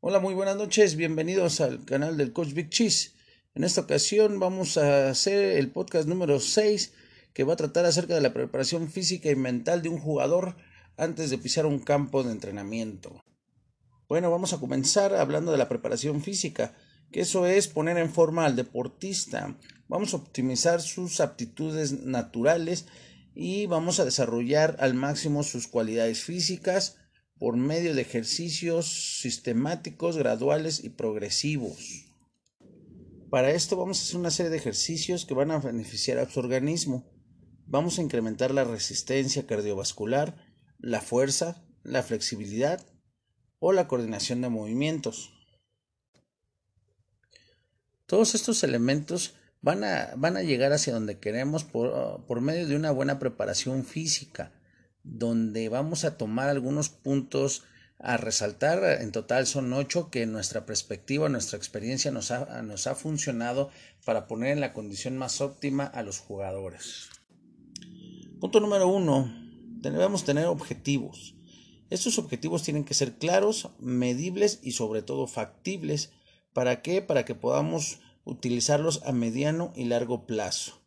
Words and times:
Hola, 0.00 0.20
muy 0.20 0.32
buenas 0.32 0.54
noches, 0.54 0.94
bienvenidos 0.94 1.60
al 1.60 1.84
canal 1.84 2.16
del 2.16 2.32
Coach 2.32 2.52
Big 2.52 2.70
Cheese. 2.70 3.14
En 3.56 3.64
esta 3.64 3.80
ocasión 3.80 4.38
vamos 4.38 4.78
a 4.78 5.10
hacer 5.10 5.58
el 5.58 5.72
podcast 5.72 6.06
número 6.06 6.38
6 6.38 6.92
que 7.34 7.42
va 7.42 7.54
a 7.54 7.56
tratar 7.56 7.84
acerca 7.84 8.14
de 8.14 8.20
la 8.20 8.32
preparación 8.32 8.88
física 8.88 9.28
y 9.28 9.34
mental 9.34 9.82
de 9.82 9.88
un 9.88 9.98
jugador 9.98 10.54
antes 10.96 11.30
de 11.30 11.38
pisar 11.38 11.66
un 11.66 11.80
campo 11.80 12.22
de 12.22 12.30
entrenamiento. 12.30 13.24
Bueno, 14.08 14.30
vamos 14.30 14.52
a 14.52 14.60
comenzar 14.60 15.16
hablando 15.16 15.50
de 15.50 15.58
la 15.58 15.68
preparación 15.68 16.22
física, 16.22 16.76
que 17.10 17.22
eso 17.22 17.46
es 17.46 17.66
poner 17.66 17.98
en 17.98 18.12
forma 18.12 18.44
al 18.44 18.54
deportista. 18.54 19.58
Vamos 19.88 20.14
a 20.14 20.18
optimizar 20.18 20.80
sus 20.80 21.18
aptitudes 21.18 22.04
naturales 22.04 22.86
y 23.34 23.66
vamos 23.66 23.98
a 23.98 24.04
desarrollar 24.04 24.76
al 24.78 24.94
máximo 24.94 25.42
sus 25.42 25.66
cualidades 25.66 26.22
físicas, 26.22 26.98
por 27.38 27.56
medio 27.56 27.94
de 27.94 28.02
ejercicios 28.02 29.20
sistemáticos, 29.20 30.16
graduales 30.16 30.82
y 30.82 30.90
progresivos. 30.90 32.06
Para 33.30 33.50
esto 33.50 33.76
vamos 33.76 34.00
a 34.00 34.02
hacer 34.02 34.16
una 34.16 34.30
serie 34.30 34.50
de 34.50 34.56
ejercicios 34.56 35.24
que 35.24 35.34
van 35.34 35.50
a 35.50 35.58
beneficiar 35.58 36.18
a 36.18 36.28
su 36.28 36.40
organismo. 36.40 37.06
Vamos 37.66 37.98
a 37.98 38.02
incrementar 38.02 38.52
la 38.52 38.64
resistencia 38.64 39.46
cardiovascular, 39.46 40.36
la 40.78 41.00
fuerza, 41.00 41.64
la 41.82 42.02
flexibilidad 42.02 42.84
o 43.58 43.72
la 43.72 43.86
coordinación 43.86 44.40
de 44.40 44.48
movimientos. 44.48 45.34
Todos 48.06 48.34
estos 48.34 48.64
elementos 48.64 49.34
van 49.60 49.84
a, 49.84 50.14
van 50.16 50.36
a 50.36 50.42
llegar 50.42 50.72
hacia 50.72 50.94
donde 50.94 51.18
queremos 51.18 51.64
por, 51.64 52.24
por 52.26 52.40
medio 52.40 52.66
de 52.66 52.76
una 52.76 52.90
buena 52.90 53.18
preparación 53.18 53.84
física 53.84 54.57
donde 55.02 55.68
vamos 55.68 56.04
a 56.04 56.16
tomar 56.16 56.48
algunos 56.48 56.88
puntos 56.88 57.64
a 57.98 58.16
resaltar. 58.16 59.00
En 59.00 59.12
total 59.12 59.46
son 59.46 59.72
ocho 59.72 60.10
que 60.10 60.26
nuestra 60.26 60.66
perspectiva, 60.66 61.28
nuestra 61.28 61.58
experiencia 61.58 62.10
nos 62.10 62.30
ha, 62.30 62.62
nos 62.62 62.86
ha 62.86 62.94
funcionado 62.94 63.70
para 64.04 64.26
poner 64.26 64.52
en 64.52 64.60
la 64.60 64.72
condición 64.72 65.16
más 65.18 65.40
óptima 65.40 65.84
a 65.84 66.02
los 66.02 66.18
jugadores. 66.18 67.08
Punto 68.40 68.60
número 68.60 68.88
uno, 68.88 69.32
debemos 69.80 70.24
tener 70.24 70.46
objetivos. 70.46 71.34
Estos 71.90 72.18
objetivos 72.18 72.62
tienen 72.62 72.84
que 72.84 72.94
ser 72.94 73.14
claros, 73.14 73.70
medibles 73.78 74.60
y 74.62 74.72
sobre 74.72 75.02
todo 75.02 75.26
factibles. 75.26 76.12
¿Para 76.52 76.82
qué? 76.82 77.02
Para 77.02 77.24
que 77.24 77.34
podamos 77.34 78.00
utilizarlos 78.24 79.02
a 79.04 79.12
mediano 79.12 79.72
y 79.74 79.84
largo 79.84 80.26
plazo. 80.26 80.82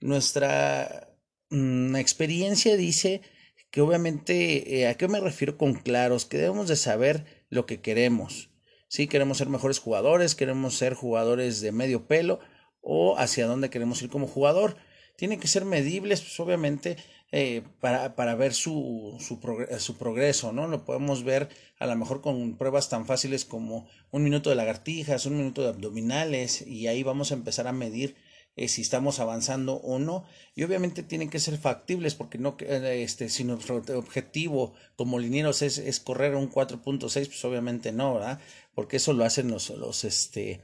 Nuestra 0.00 1.07
mm, 1.50 1.96
experiencia 1.96 2.76
dice 2.76 3.22
que 3.70 3.80
obviamente, 3.80 4.80
eh, 4.80 4.88
¿a 4.88 4.94
qué 4.94 5.08
me 5.08 5.20
refiero 5.20 5.56
con 5.58 5.74
claros? 5.74 6.24
Que 6.24 6.38
debemos 6.38 6.68
de 6.68 6.76
saber 6.76 7.24
lo 7.50 7.66
que 7.66 7.80
queremos. 7.80 8.50
Si 8.88 9.06
queremos 9.06 9.38
ser 9.38 9.48
mejores 9.48 9.78
jugadores, 9.78 10.34
queremos 10.34 10.76
ser 10.76 10.94
jugadores 10.94 11.60
de 11.60 11.72
medio 11.72 12.06
pelo 12.06 12.40
o 12.80 13.18
hacia 13.18 13.46
dónde 13.46 13.70
queremos 13.70 14.00
ir 14.02 14.08
como 14.08 14.26
jugador. 14.26 14.76
Tienen 15.16 15.40
que 15.40 15.48
ser 15.48 15.64
medibles, 15.64 16.22
pues 16.22 16.38
obviamente, 16.40 16.96
eh, 17.30 17.62
para, 17.80 18.16
para, 18.16 18.34
ver 18.34 18.54
su, 18.54 19.16
su, 19.20 19.38
su, 19.78 19.98
progreso, 19.98 20.52
¿no? 20.52 20.66
Lo 20.68 20.86
podemos 20.86 21.24
ver 21.24 21.50
a 21.78 21.86
lo 21.86 21.96
mejor 21.96 22.22
con 22.22 22.56
pruebas 22.56 22.88
tan 22.88 23.04
fáciles 23.04 23.44
como 23.44 23.86
un 24.10 24.24
minuto 24.24 24.48
de 24.48 24.56
lagartijas, 24.56 25.26
un 25.26 25.36
minuto 25.36 25.62
de 25.62 25.68
abdominales, 25.68 26.66
y 26.66 26.86
ahí 26.86 27.02
vamos 27.02 27.30
a 27.30 27.34
empezar 27.34 27.66
a 27.66 27.72
medir 27.72 28.16
eh, 28.58 28.68
si 28.68 28.82
estamos 28.82 29.20
avanzando 29.20 29.74
o 29.76 30.00
no. 30.00 30.24
Y 30.56 30.64
obviamente 30.64 31.04
tienen 31.04 31.30
que 31.30 31.38
ser 31.38 31.56
factibles 31.58 32.16
porque 32.16 32.38
no, 32.38 32.56
eh, 32.60 33.02
este, 33.04 33.28
si 33.28 33.44
nuestro 33.44 33.76
objetivo 33.96 34.74
como 34.96 35.20
linieros 35.20 35.62
es, 35.62 35.78
es 35.78 36.00
correr 36.00 36.34
un 36.34 36.50
4.6, 36.50 37.12
pues 37.12 37.44
obviamente 37.44 37.92
no, 37.92 38.14
¿verdad? 38.14 38.40
Porque 38.74 38.96
eso 38.96 39.12
lo 39.12 39.24
hacen 39.24 39.48
los, 39.48 39.70
los, 39.70 40.02
este, 40.02 40.60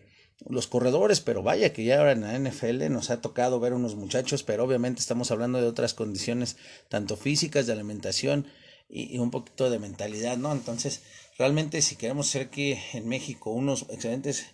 los 0.49 0.67
corredores, 0.67 1.21
pero 1.21 1.45
vaya 1.45 1.73
que 1.73 1.85
ya 1.85 1.99
ahora 1.99 2.13
en 2.13 2.23
la 2.23 2.37
NFL 2.37 2.91
nos 2.91 3.11
ha 3.11 3.21
tocado 3.21 3.61
ver 3.61 3.73
unos 3.73 3.95
muchachos, 3.95 4.43
pero 4.43 4.65
obviamente 4.65 5.01
estamos 5.01 5.31
hablando 5.31 5.61
de 5.61 5.69
otras 5.69 5.95
condiciones, 5.95 6.57
tanto 6.89 7.17
físicas, 7.17 7.67
de 7.67 7.75
alimentación 7.75 8.49
y, 8.89 9.15
y 9.15 9.19
un 9.19 9.31
poquito 9.31 9.71
de 9.71 9.79
mentalidad, 9.79 10.37
¿no? 10.37 10.51
Entonces, 10.51 11.03
realmente 11.39 11.81
si 11.81 11.95
queremos 11.95 12.27
ser 12.27 12.51
que 12.51 12.83
en 12.93 13.07
México 13.07 13.53
unos 13.53 13.87
excelentes 13.89 14.47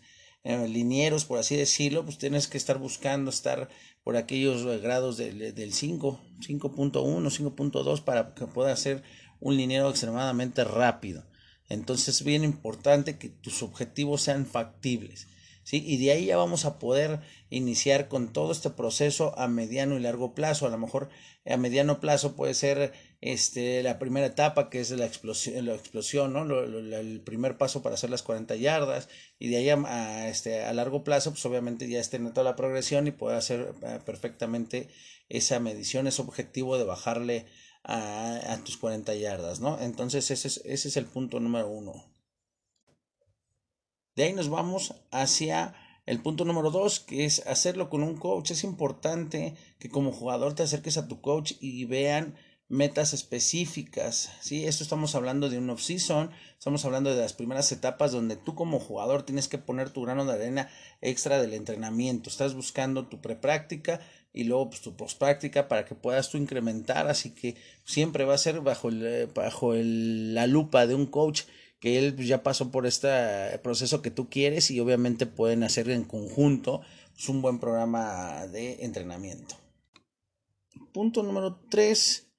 eh, 0.43 0.69
linieros, 0.69 1.25
por 1.25 1.39
así 1.39 1.57
decirlo, 1.57 2.05
pues 2.05 2.19
tienes 2.19 2.49
que 2.49 2.57
estar 2.57 2.79
buscando 2.79 3.31
estar 3.31 3.69
por 4.03 4.17
aquellos 4.17 4.65
grados 4.81 5.17
del 5.17 5.73
5, 5.73 6.21
5.1, 6.41 6.93
5.2 6.93 8.03
para 8.03 8.35
que 8.35 8.47
pueda 8.47 8.75
ser 8.77 9.03
un 9.41 9.57
liniero 9.57 9.91
extremadamente 9.91 10.65
rápido. 10.65 11.25
Entonces 11.69 12.09
es 12.09 12.25
bien 12.25 12.45
importante 12.45 13.19
que 13.19 13.29
tus 13.29 13.63
objetivos 13.63 14.23
sean 14.23 14.47
factibles. 14.47 15.29
¿sí? 15.63 15.83
Y 15.87 15.99
de 15.99 16.13
ahí 16.13 16.27
ya 16.27 16.37
vamos 16.37 16.65
a 16.65 16.79
poder 16.79 17.21
iniciar 17.49 18.09
con 18.09 18.33
todo 18.33 18.51
este 18.53 18.71
proceso 18.71 19.39
a 19.39 19.47
mediano 19.47 19.97
y 19.97 20.01
largo 20.01 20.35
plazo. 20.35 20.67
A 20.67 20.71
lo 20.71 20.79
mejor 20.79 21.11
a 21.47 21.57
mediano 21.57 22.01
plazo 22.01 22.35
puede 22.35 22.55
ser 22.55 22.93
este, 23.21 23.83
la 23.83 23.99
primera 23.99 24.27
etapa 24.27 24.71
que 24.71 24.81
es 24.81 24.91
la 24.93 25.05
explosión, 25.05 25.67
la 25.67 25.75
explosión 25.75 26.33
¿no? 26.33 26.61
el 26.63 27.21
primer 27.21 27.59
paso 27.59 27.83
para 27.83 27.95
hacer 27.95 28.09
las 28.09 28.23
40 28.23 28.57
yardas 28.57 29.09
y 29.39 29.49
de 29.49 29.59
ahí 29.59 29.69
a, 29.69 30.29
este, 30.29 30.65
a 30.65 30.73
largo 30.73 31.05
plazo 31.05 31.31
pues 31.31 31.45
obviamente 31.45 31.89
ya 31.89 32.01
esté 32.01 32.17
en 32.17 32.33
toda 32.33 32.45
la 32.45 32.57
progresión 32.57 33.07
y 33.07 33.11
puede 33.11 33.37
hacer 33.37 33.75
eh, 33.83 33.99
perfectamente 34.07 34.89
esa 35.29 35.61
medición, 35.61 36.07
ese 36.07 36.23
objetivo 36.23 36.79
de 36.79 36.85
bajarle 36.85 37.47
a, 37.85 38.53
a 38.53 38.65
tus 38.65 38.77
40 38.79 39.15
yardas, 39.15 39.61
¿no? 39.61 39.81
Entonces 39.81 40.31
ese 40.31 40.49
es, 40.49 40.61
ese 40.65 40.89
es 40.89 40.97
el 40.97 41.07
punto 41.07 41.41
número 41.41 41.69
uno. 41.69 42.11
De 44.17 44.25
ahí 44.25 44.33
nos 44.33 44.49
vamos 44.49 44.95
hacia 45.13 45.75
el 46.07 46.21
punto 46.21 46.45
número 46.45 46.71
dos, 46.71 47.01
que 47.01 47.25
es 47.25 47.47
hacerlo 47.47 47.89
con 47.89 48.03
un 48.03 48.17
coach. 48.17 48.51
Es 48.51 48.65
importante 48.65 49.55
que 49.79 49.89
como 49.89 50.13
jugador 50.13 50.55
te 50.55 50.65
acerques 50.65 50.97
a 50.97 51.07
tu 51.07 51.21
coach 51.21 51.53
y 51.61 51.85
vean 51.85 52.35
metas 52.71 53.13
específicas, 53.15 54.31
¿sí? 54.41 54.65
Esto 54.65 54.85
estamos 54.85 55.17
hablando 55.17 55.51
de 55.51 55.59
un 55.59 55.69
off-season, 55.71 56.31
estamos 56.57 56.85
hablando 56.85 57.11
de 57.13 57.21
las 57.21 57.33
primeras 57.33 57.73
etapas 57.73 58.13
donde 58.13 58.37
tú 58.37 58.55
como 58.55 58.79
jugador 58.79 59.25
tienes 59.25 59.49
que 59.49 59.59
poner 59.59 59.91
tu 59.91 60.03
grano 60.03 60.25
de 60.25 60.35
arena 60.35 60.71
extra 61.01 61.43
del 61.43 61.53
entrenamiento, 61.53 62.31
estás 62.31 62.55
buscando 62.55 63.09
tu 63.09 63.21
prepráctica 63.21 64.01
y 64.33 64.45
luego 64.45 64.71
pues, 64.71 64.83
tu 64.83 64.97
postpráctica 64.97 65.67
para 65.67 65.85
que 65.85 65.97
puedas 65.97 66.31
tú 66.31 66.39
incrementar, 66.39 67.09
así 67.09 67.35
que 67.35 67.57
siempre 67.85 68.25
va 68.25 68.35
a 68.35 68.39
ser 68.39 68.61
bajo, 68.61 68.89
el, 68.89 69.27
bajo 69.35 69.75
la 69.75 70.47
lupa 70.47 70.87
de 70.87 70.95
un 70.95 71.07
coach 71.07 71.43
que 71.81 71.99
él 71.99 72.15
pues, 72.15 72.29
ya 72.29 72.45
pasó 72.45 72.71
por 72.71 72.87
este 72.87 73.09
proceso 73.65 74.01
que 74.01 74.13
tú 74.13 74.31
quieres 74.31 74.71
y 74.71 74.79
obviamente 74.79 75.27
pueden 75.27 75.65
hacer 75.65 75.91
en 75.91 76.05
conjunto 76.05 76.83
pues, 77.15 77.29
un 77.29 77.43
buen 77.43 77.59
programa 77.59 78.47
de 78.47 78.85
entrenamiento. 78.85 79.57
Punto 80.93 81.25
número 81.25 81.61
3 81.69 82.30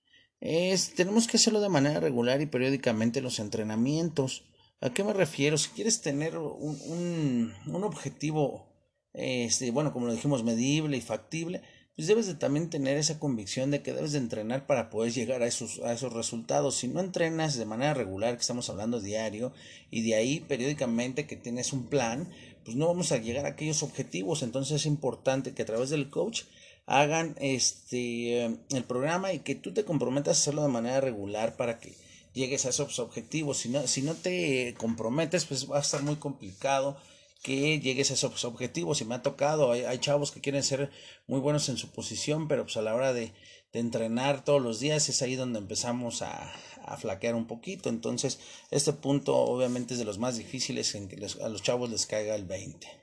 es, 0.41 0.95
tenemos 0.95 1.27
que 1.27 1.37
hacerlo 1.37 1.61
de 1.61 1.69
manera 1.69 1.99
regular 1.99 2.41
y 2.41 2.47
periódicamente 2.47 3.21
los 3.21 3.39
entrenamientos. 3.39 4.43
¿A 4.81 4.91
qué 4.91 5.03
me 5.03 5.13
refiero? 5.13 5.57
Si 5.57 5.69
quieres 5.69 6.01
tener 6.01 6.37
un, 6.37 6.77
un, 6.87 7.53
un 7.67 7.83
objetivo, 7.83 8.67
este, 9.13 9.69
bueno, 9.69 9.93
como 9.93 10.07
lo 10.07 10.13
dijimos, 10.13 10.43
medible 10.43 10.97
y 10.97 11.01
factible, 11.01 11.61
pues 11.95 12.07
debes 12.07 12.25
de 12.25 12.33
también 12.33 12.71
tener 12.71 12.97
esa 12.97 13.19
convicción 13.19 13.69
de 13.69 13.83
que 13.83 13.93
debes 13.93 14.13
de 14.13 14.17
entrenar 14.17 14.65
para 14.65 14.89
poder 14.89 15.11
llegar 15.11 15.43
a 15.43 15.47
esos, 15.47 15.79
a 15.83 15.93
esos 15.93 16.11
resultados. 16.13 16.75
Si 16.77 16.87
no 16.87 16.99
entrenas 16.99 17.57
de 17.57 17.65
manera 17.65 17.93
regular, 17.93 18.33
que 18.33 18.41
estamos 18.41 18.69
hablando 18.71 18.99
diario, 18.99 19.53
y 19.91 20.01
de 20.01 20.15
ahí 20.15 20.39
periódicamente 20.39 21.27
que 21.27 21.35
tienes 21.35 21.73
un 21.73 21.87
plan, 21.87 22.27
pues 22.65 22.75
no 22.75 22.87
vamos 22.87 23.11
a 23.11 23.17
llegar 23.17 23.45
a 23.45 23.49
aquellos 23.49 23.83
objetivos. 23.83 24.41
Entonces 24.41 24.77
es 24.81 24.85
importante 24.87 25.53
que 25.53 25.61
a 25.61 25.65
través 25.67 25.91
del 25.91 26.09
coach 26.09 26.43
hagan 26.85 27.35
este 27.39 28.45
el 28.45 28.83
programa 28.87 29.33
y 29.33 29.39
que 29.39 29.55
tú 29.55 29.73
te 29.73 29.85
comprometas 29.85 30.37
a 30.37 30.41
hacerlo 30.41 30.63
de 30.63 30.69
manera 30.69 31.01
regular 31.01 31.55
para 31.55 31.79
que 31.79 31.93
llegues 32.33 32.65
a 32.65 32.69
esos 32.69 32.99
objetivos. 32.99 33.57
Si 33.57 33.69
no, 33.69 33.87
si 33.87 34.01
no 34.01 34.15
te 34.15 34.73
comprometes, 34.77 35.45
pues 35.45 35.69
va 35.69 35.77
a 35.77 35.81
estar 35.81 36.03
muy 36.03 36.15
complicado 36.15 36.97
que 37.43 37.79
llegues 37.79 38.11
a 38.11 38.13
esos 38.13 38.45
objetivos. 38.45 39.01
Y 39.01 39.05
me 39.05 39.15
ha 39.15 39.21
tocado, 39.21 39.71
hay, 39.71 39.81
hay, 39.81 39.97
chavos 39.99 40.31
que 40.31 40.41
quieren 40.41 40.63
ser 40.63 40.91
muy 41.27 41.39
buenos 41.39 41.69
en 41.69 41.77
su 41.77 41.89
posición, 41.89 42.47
pero 42.47 42.63
pues 42.63 42.77
a 42.77 42.81
la 42.81 42.95
hora 42.95 43.13
de, 43.13 43.33
de 43.73 43.79
entrenar 43.79 44.43
todos 44.43 44.61
los 44.61 44.79
días 44.79 45.09
es 45.09 45.21
ahí 45.21 45.35
donde 45.35 45.59
empezamos 45.59 46.21
a, 46.21 46.53
a, 46.83 46.97
flaquear 46.97 47.35
un 47.35 47.47
poquito. 47.47 47.89
Entonces, 47.89 48.39
este 48.69 48.93
punto 48.93 49.35
obviamente 49.37 49.93
es 49.93 49.99
de 49.99 50.05
los 50.05 50.19
más 50.19 50.37
difíciles 50.37 50.95
en 50.95 51.07
que 51.07 51.25
a 51.41 51.49
los 51.49 51.63
chavos 51.63 51.89
les 51.89 52.05
caiga 52.05 52.35
el 52.35 52.45
20. 52.45 53.00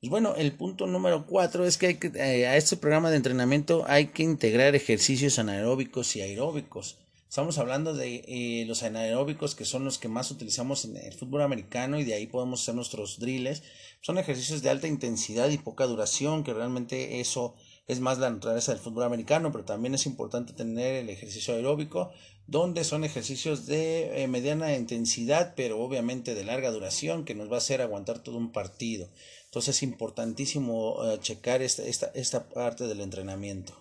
Bueno, 0.00 0.36
el 0.36 0.52
punto 0.52 0.86
número 0.86 1.26
cuatro 1.26 1.64
es 1.64 1.76
que, 1.76 1.88
hay 1.88 1.94
que 1.96 2.12
eh, 2.14 2.46
a 2.46 2.56
este 2.56 2.76
programa 2.76 3.10
de 3.10 3.16
entrenamiento 3.16 3.84
hay 3.88 4.06
que 4.06 4.22
integrar 4.22 4.76
ejercicios 4.76 5.40
anaeróbicos 5.40 6.14
y 6.14 6.20
aeróbicos. 6.20 6.98
Estamos 7.28 7.58
hablando 7.58 7.92
de 7.94 8.24
eh, 8.28 8.64
los 8.68 8.84
anaeróbicos 8.84 9.56
que 9.56 9.64
son 9.64 9.84
los 9.84 9.98
que 9.98 10.06
más 10.06 10.30
utilizamos 10.30 10.84
en 10.84 10.96
el 10.98 11.14
fútbol 11.14 11.42
americano 11.42 11.98
y 11.98 12.04
de 12.04 12.14
ahí 12.14 12.28
podemos 12.28 12.62
hacer 12.62 12.76
nuestros 12.76 13.18
drills. 13.18 13.64
Son 14.00 14.18
ejercicios 14.18 14.62
de 14.62 14.70
alta 14.70 14.86
intensidad 14.86 15.50
y 15.50 15.58
poca 15.58 15.84
duración 15.86 16.44
que 16.44 16.54
realmente 16.54 17.18
eso 17.18 17.56
es 17.88 17.98
más 18.00 18.18
la 18.18 18.30
naturaleza 18.30 18.72
del 18.72 18.80
fútbol 18.80 19.02
americano, 19.02 19.50
pero 19.50 19.64
también 19.64 19.94
es 19.94 20.06
importante 20.06 20.52
tener 20.52 20.94
el 20.94 21.08
ejercicio 21.08 21.54
aeróbico, 21.54 22.12
donde 22.46 22.84
son 22.84 23.02
ejercicios 23.02 23.66
de 23.66 24.22
eh, 24.22 24.28
mediana 24.28 24.76
intensidad, 24.76 25.54
pero 25.56 25.80
obviamente 25.80 26.34
de 26.34 26.44
larga 26.44 26.70
duración, 26.70 27.24
que 27.24 27.34
nos 27.34 27.50
va 27.50 27.56
a 27.56 27.58
hacer 27.58 27.80
aguantar 27.80 28.22
todo 28.22 28.36
un 28.36 28.52
partido. 28.52 29.08
Entonces 29.48 29.76
es 29.76 29.82
importantísimo 29.82 31.02
eh, 31.04 31.18
checar 31.20 31.62
esta, 31.62 31.82
esta, 31.82 32.10
esta 32.14 32.48
parte 32.50 32.86
del 32.86 33.00
entrenamiento. 33.00 33.74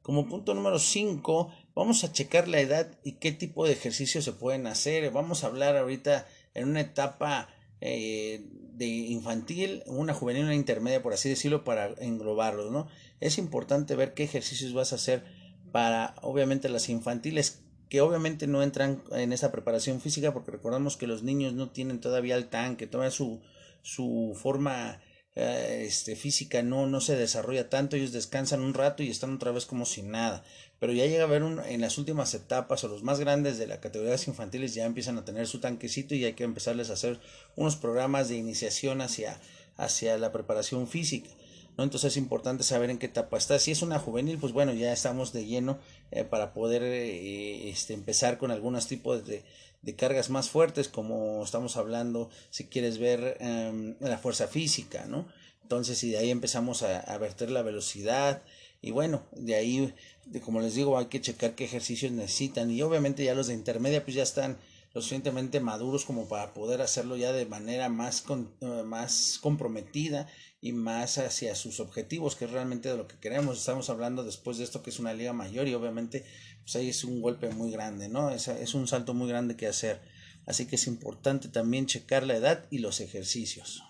Como 0.00 0.26
punto 0.26 0.54
número 0.54 0.78
5, 0.78 1.52
vamos 1.74 2.02
a 2.02 2.12
checar 2.12 2.48
la 2.48 2.58
edad 2.58 2.98
y 3.04 3.12
qué 3.12 3.32
tipo 3.32 3.66
de 3.66 3.72
ejercicios 3.72 4.24
se 4.24 4.32
pueden 4.32 4.66
hacer. 4.66 5.10
Vamos 5.10 5.44
a 5.44 5.48
hablar 5.48 5.76
ahorita 5.76 6.26
en 6.54 6.68
una 6.68 6.80
etapa 6.80 7.48
eh, 7.82 8.44
de 8.72 8.86
infantil, 8.86 9.82
una 9.86 10.14
juvenil, 10.14 10.44
una 10.44 10.54
intermedia, 10.54 11.02
por 11.02 11.12
así 11.12 11.28
decirlo, 11.28 11.64
para 11.64 11.92
englobarlos, 11.98 12.72
¿no? 12.72 12.88
Es 13.20 13.36
importante 13.36 13.94
ver 13.94 14.14
qué 14.14 14.24
ejercicios 14.24 14.72
vas 14.72 14.92
a 14.92 14.96
hacer 14.96 15.24
para, 15.70 16.14
obviamente, 16.22 16.68
las 16.70 16.88
infantiles, 16.88 17.62
que 17.90 18.00
obviamente 18.00 18.46
no 18.46 18.62
entran 18.62 19.04
en 19.12 19.34
esa 19.34 19.52
preparación 19.52 20.00
física, 20.00 20.32
porque 20.32 20.50
recordamos 20.50 20.96
que 20.96 21.06
los 21.06 21.22
niños 21.22 21.52
no 21.52 21.70
tienen 21.70 22.00
todavía 22.00 22.36
el 22.36 22.48
tanque, 22.48 22.86
todavía 22.86 23.10
su, 23.10 23.42
su 23.82 24.38
forma 24.40 25.00
eh, 25.34 25.84
este, 25.86 26.14
física 26.14 26.62
no, 26.62 26.86
no 26.86 27.00
se 27.00 27.16
desarrolla 27.16 27.70
tanto, 27.70 27.96
ellos 27.96 28.12
descansan 28.12 28.60
un 28.60 28.74
rato 28.74 29.02
y 29.02 29.10
están 29.10 29.34
otra 29.34 29.50
vez 29.50 29.66
como 29.66 29.86
sin 29.86 30.10
nada. 30.10 30.44
Pero 30.78 30.92
ya 30.92 31.06
llega 31.06 31.24
a 31.24 31.28
ver 31.28 31.42
un, 31.42 31.60
en 31.60 31.80
las 31.80 31.96
últimas 31.96 32.34
etapas 32.34 32.82
o 32.84 32.88
los 32.88 33.02
más 33.02 33.20
grandes 33.20 33.56
de 33.56 33.66
las 33.66 33.78
categorías 33.78 34.26
infantiles 34.28 34.74
ya 34.74 34.84
empiezan 34.84 35.16
a 35.16 35.24
tener 35.24 35.46
su 35.46 35.60
tanquecito 35.60 36.14
y 36.14 36.24
hay 36.24 36.34
que 36.34 36.44
empezarles 36.44 36.90
a 36.90 36.94
hacer 36.94 37.20
unos 37.56 37.76
programas 37.76 38.28
de 38.28 38.36
iniciación 38.36 39.00
hacia, 39.00 39.40
hacia 39.76 40.18
la 40.18 40.32
preparación 40.32 40.88
física. 40.88 41.30
¿No? 41.76 41.84
Entonces 41.84 42.12
es 42.12 42.16
importante 42.16 42.64
saber 42.64 42.90
en 42.90 42.98
qué 42.98 43.06
etapa 43.06 43.36
está. 43.36 43.58
Si 43.58 43.70
es 43.70 43.82
una 43.82 43.98
juvenil, 43.98 44.38
pues 44.38 44.52
bueno, 44.52 44.72
ya 44.72 44.92
estamos 44.92 45.32
de 45.32 45.46
lleno 45.46 45.78
eh, 46.10 46.24
para 46.24 46.52
poder 46.52 46.82
eh, 46.82 47.70
este, 47.70 47.94
empezar 47.94 48.38
con 48.38 48.50
algunos 48.50 48.86
tipos 48.86 49.26
de, 49.26 49.42
de 49.82 49.96
cargas 49.96 50.30
más 50.30 50.48
fuertes, 50.48 50.88
como 50.88 51.42
estamos 51.42 51.76
hablando, 51.76 52.30
si 52.50 52.66
quieres 52.66 52.98
ver 52.98 53.36
em, 53.40 53.96
la 54.00 54.18
fuerza 54.18 54.46
física, 54.46 55.06
¿no? 55.06 55.26
Entonces, 55.62 56.02
y 56.04 56.10
de 56.10 56.18
ahí 56.18 56.30
empezamos 56.30 56.82
a, 56.82 57.00
a, 57.00 57.18
verter 57.18 57.50
la 57.50 57.62
velocidad, 57.62 58.42
y 58.80 58.90
bueno, 58.90 59.24
de 59.32 59.54
ahí, 59.54 59.94
de, 60.26 60.40
como 60.40 60.60
les 60.60 60.74
digo, 60.74 60.98
hay 60.98 61.06
que 61.06 61.20
checar 61.20 61.54
qué 61.54 61.64
ejercicios 61.64 62.12
necesitan, 62.12 62.70
y 62.70 62.82
obviamente 62.82 63.24
ya 63.24 63.34
los 63.34 63.48
de 63.48 63.54
intermedia, 63.54 64.04
pues 64.04 64.14
ya 64.14 64.22
están 64.22 64.56
lo 64.94 65.00
suficientemente 65.00 65.60
maduros 65.60 66.04
como 66.04 66.28
para 66.28 66.52
poder 66.52 66.82
hacerlo 66.82 67.16
ya 67.16 67.32
de 67.32 67.46
manera 67.46 67.88
más, 67.88 68.20
con, 68.20 68.54
uh, 68.60 68.84
más 68.84 69.38
comprometida 69.40 70.28
y 70.60 70.72
más 70.72 71.18
hacia 71.18 71.54
sus 71.54 71.80
objetivos, 71.80 72.36
que 72.36 72.44
es 72.44 72.50
realmente 72.50 72.88
de 72.88 72.96
lo 72.96 73.08
que 73.08 73.18
queremos. 73.18 73.58
Estamos 73.58 73.90
hablando 73.90 74.22
después 74.22 74.58
de 74.58 74.64
esto 74.64 74.82
que 74.82 74.90
es 74.90 74.98
una 74.98 75.14
liga 75.14 75.32
mayor 75.32 75.66
y 75.66 75.74
obviamente 75.74 76.24
pues 76.62 76.76
ahí 76.76 76.90
es 76.90 77.04
un 77.04 77.20
golpe 77.20 77.48
muy 77.50 77.70
grande, 77.70 78.08
¿no? 78.08 78.30
Es, 78.30 78.48
es 78.48 78.74
un 78.74 78.86
salto 78.86 79.14
muy 79.14 79.28
grande 79.28 79.56
que 79.56 79.66
hacer. 79.66 80.00
Así 80.46 80.66
que 80.66 80.76
es 80.76 80.86
importante 80.86 81.48
también 81.48 81.86
checar 81.86 82.24
la 82.24 82.36
edad 82.36 82.66
y 82.70 82.78
los 82.78 83.00
ejercicios. 83.00 83.82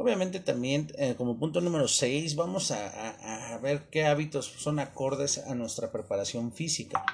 Obviamente 0.00 0.40
también 0.40 0.90
eh, 0.96 1.14
como 1.14 1.38
punto 1.38 1.60
número 1.60 1.86
6 1.86 2.34
vamos 2.34 2.70
a, 2.70 3.52
a, 3.54 3.58
ver 3.58 3.90
qué 3.90 4.06
hábitos 4.06 4.46
son 4.46 4.78
acordes 4.78 5.36
a 5.36 5.54
nuestra 5.54 5.92
preparación 5.92 6.52
física. 6.52 7.04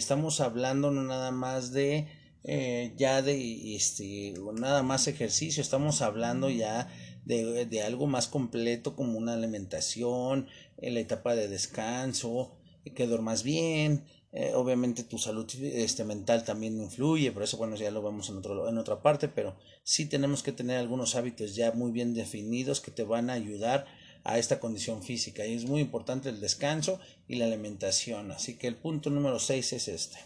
Estamos 0.00 0.40
hablando 0.40 0.90
no 0.90 1.02
nada 1.02 1.30
más 1.30 1.72
de 1.72 2.08
eh, 2.42 2.94
ya 2.96 3.20
de 3.20 3.76
este 3.76 4.32
nada 4.54 4.82
más 4.82 5.06
ejercicio, 5.08 5.60
estamos 5.60 6.00
hablando 6.00 6.48
ya 6.48 6.88
de, 7.26 7.66
de 7.66 7.82
algo 7.82 8.06
más 8.06 8.26
completo 8.26 8.96
como 8.96 9.18
una 9.18 9.34
alimentación, 9.34 10.46
en 10.78 10.94
la 10.94 11.00
etapa 11.00 11.34
de 11.34 11.48
descanso, 11.48 12.56
que 12.94 13.06
duermas 13.06 13.42
bien, 13.42 14.06
eh, 14.32 14.52
obviamente 14.54 15.04
tu 15.04 15.18
salud 15.18 15.46
este, 15.60 16.04
mental 16.04 16.44
también 16.44 16.80
influye, 16.80 17.30
por 17.30 17.42
eso 17.42 17.58
bueno 17.58 17.76
ya 17.76 17.90
lo 17.90 18.02
vemos 18.02 18.30
en, 18.30 18.38
otro, 18.38 18.70
en 18.70 18.78
otra 18.78 19.02
parte, 19.02 19.28
pero 19.28 19.54
sí 19.82 20.06
tenemos 20.06 20.42
que 20.42 20.52
tener 20.52 20.78
algunos 20.78 21.14
hábitos 21.14 21.54
ya 21.54 21.72
muy 21.72 21.92
bien 21.92 22.14
definidos 22.14 22.80
que 22.80 22.90
te 22.90 23.02
van 23.02 23.28
a 23.28 23.34
ayudar 23.34 23.84
a 24.24 24.38
esta 24.38 24.60
condición 24.60 25.02
física 25.02 25.46
y 25.46 25.54
es 25.54 25.64
muy 25.64 25.80
importante 25.80 26.28
el 26.28 26.40
descanso 26.40 27.00
y 27.26 27.36
la 27.36 27.46
alimentación, 27.46 28.32
así 28.32 28.56
que 28.56 28.66
el 28.66 28.76
punto 28.76 29.10
número 29.10 29.38
6 29.38 29.72
es 29.72 29.88
este. 29.88 30.18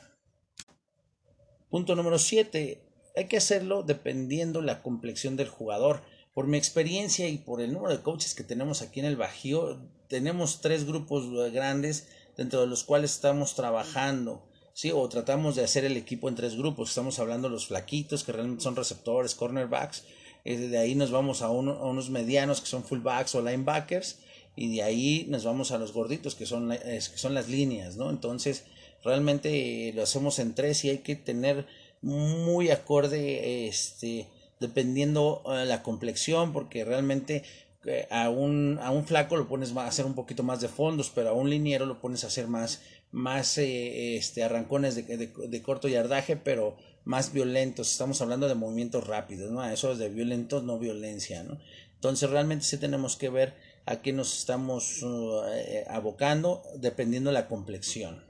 Punto 1.71 1.97
número 1.97 2.19
7, 2.19 2.83
hay 3.17 3.27
que 3.27 3.37
hacerlo 3.37 3.83
dependiendo 3.83 4.63
la 4.63 4.83
complexión 4.83 5.37
del 5.37 5.49
jugador. 5.49 6.03
Por 6.33 6.47
mi 6.47 6.57
experiencia 6.59 7.29
y 7.29 7.39
por 7.39 7.61
el 7.61 7.73
número 7.73 7.97
de 7.97 8.03
coaches 8.03 8.35
que 8.35 8.43
tenemos 8.45 8.83
aquí 8.83 9.01
en 9.01 9.07
el 9.07 9.17
Bajío, 9.17 9.81
tenemos 10.09 10.61
tres 10.61 10.85
grupos 10.85 11.53
grandes 11.53 12.09
dentro 12.37 12.61
de 12.61 12.67
los 12.67 12.85
cuales 12.85 13.13
estamos 13.13 13.55
trabajando, 13.55 14.49
¿sí? 14.73 14.91
O 14.93 15.09
tratamos 15.09 15.57
de 15.57 15.65
hacer 15.65 15.85
el 15.85 15.97
equipo 15.97 16.29
en 16.29 16.35
tres 16.35 16.57
grupos. 16.57 16.89
Estamos 16.91 17.19
hablando 17.19 17.49
de 17.49 17.55
los 17.55 17.69
flaquitos, 17.69 18.25
que 18.25 18.33
realmente 18.33 18.65
son 18.65 18.77
receptores, 18.77 19.35
cornerbacks. 19.35 20.05
Eh, 20.45 20.57
de 20.57 20.79
ahí 20.79 20.95
nos 20.95 21.11
vamos 21.11 21.43
a, 21.43 21.51
uno, 21.51 21.73
a, 21.73 21.87
unos 21.87 22.11
medianos, 22.11 22.61
que 22.61 22.67
son 22.67 22.85
fullbacks 22.85 23.35
o 23.35 23.43
linebackers. 23.43 24.19
Y 24.57 24.77
de 24.77 24.83
ahí 24.83 25.27
nos 25.29 25.45
vamos 25.45 25.73
a 25.73 25.79
los 25.79 25.93
gorditos, 25.93 26.35
que 26.35 26.47
son, 26.47 26.73
son 27.01 27.35
las 27.35 27.49
líneas, 27.49 27.97
¿no? 27.97 28.09
Entonces, 28.11 28.65
realmente 29.03 29.93
lo 29.95 30.03
hacemos 30.03 30.39
en 30.39 30.55
tres 30.55 30.85
y 30.85 30.91
hay 30.91 30.99
que 30.99 31.17
tener 31.17 31.67
muy 32.03 32.71
acorde, 32.71 33.67
este, 33.67 34.29
dependiendo 34.61 35.43
uh, 35.45 35.65
la 35.65 35.83
complexión, 35.83 36.53
porque 36.53 36.85
realmente 36.85 37.43
a 38.11 38.31
un, 38.31 38.79
a 38.83 38.91
un 38.91 39.05
flaco 39.05 39.37
lo 39.37 39.49
pones 39.49 39.77
a 39.77 39.87
hacer 39.87 40.07
un 40.07 40.15
poquito 40.15 40.43
más 40.43 40.61
de 40.61 40.69
fondos, 40.69 41.11
pero 41.15 41.31
a 41.31 41.33
un 41.33 41.51
liniero 41.51 41.87
lo 41.87 42.01
pones 42.01 42.25
a 42.25 42.29
hacer 42.29 42.47
más, 42.49 42.83
más 43.11 43.59
eh, 43.59 44.17
este, 44.17 44.43
arrancones 44.43 44.95
de, 44.95 45.03
de, 45.03 45.27
de, 45.27 45.63
corto 45.63 45.89
yardaje, 45.89 46.37
pero 46.37 46.77
más 47.05 47.33
violentos. 47.33 47.91
Estamos 47.91 48.21
hablando 48.21 48.49
de 48.49 48.55
movimientos 48.55 49.07
rápidos, 49.07 49.51
¿no? 49.51 49.65
Eso 49.65 49.93
es 49.93 49.99
de 49.99 50.09
violentos, 50.09 50.63
no 50.65 50.79
violencia, 50.79 51.43
¿no? 51.43 51.59
Entonces 51.95 52.29
realmente 52.29 52.65
sí 52.65 52.77
tenemos 52.77 53.17
que 53.17 53.31
ver 53.31 53.55
a 53.87 54.03
qué 54.03 54.13
nos 54.13 54.39
estamos 54.39 55.03
uh, 55.03 55.43
eh, 55.49 55.85
abocando 55.89 56.63
dependiendo 56.77 57.31
de 57.31 57.35
la 57.35 57.49
complexión. 57.49 58.23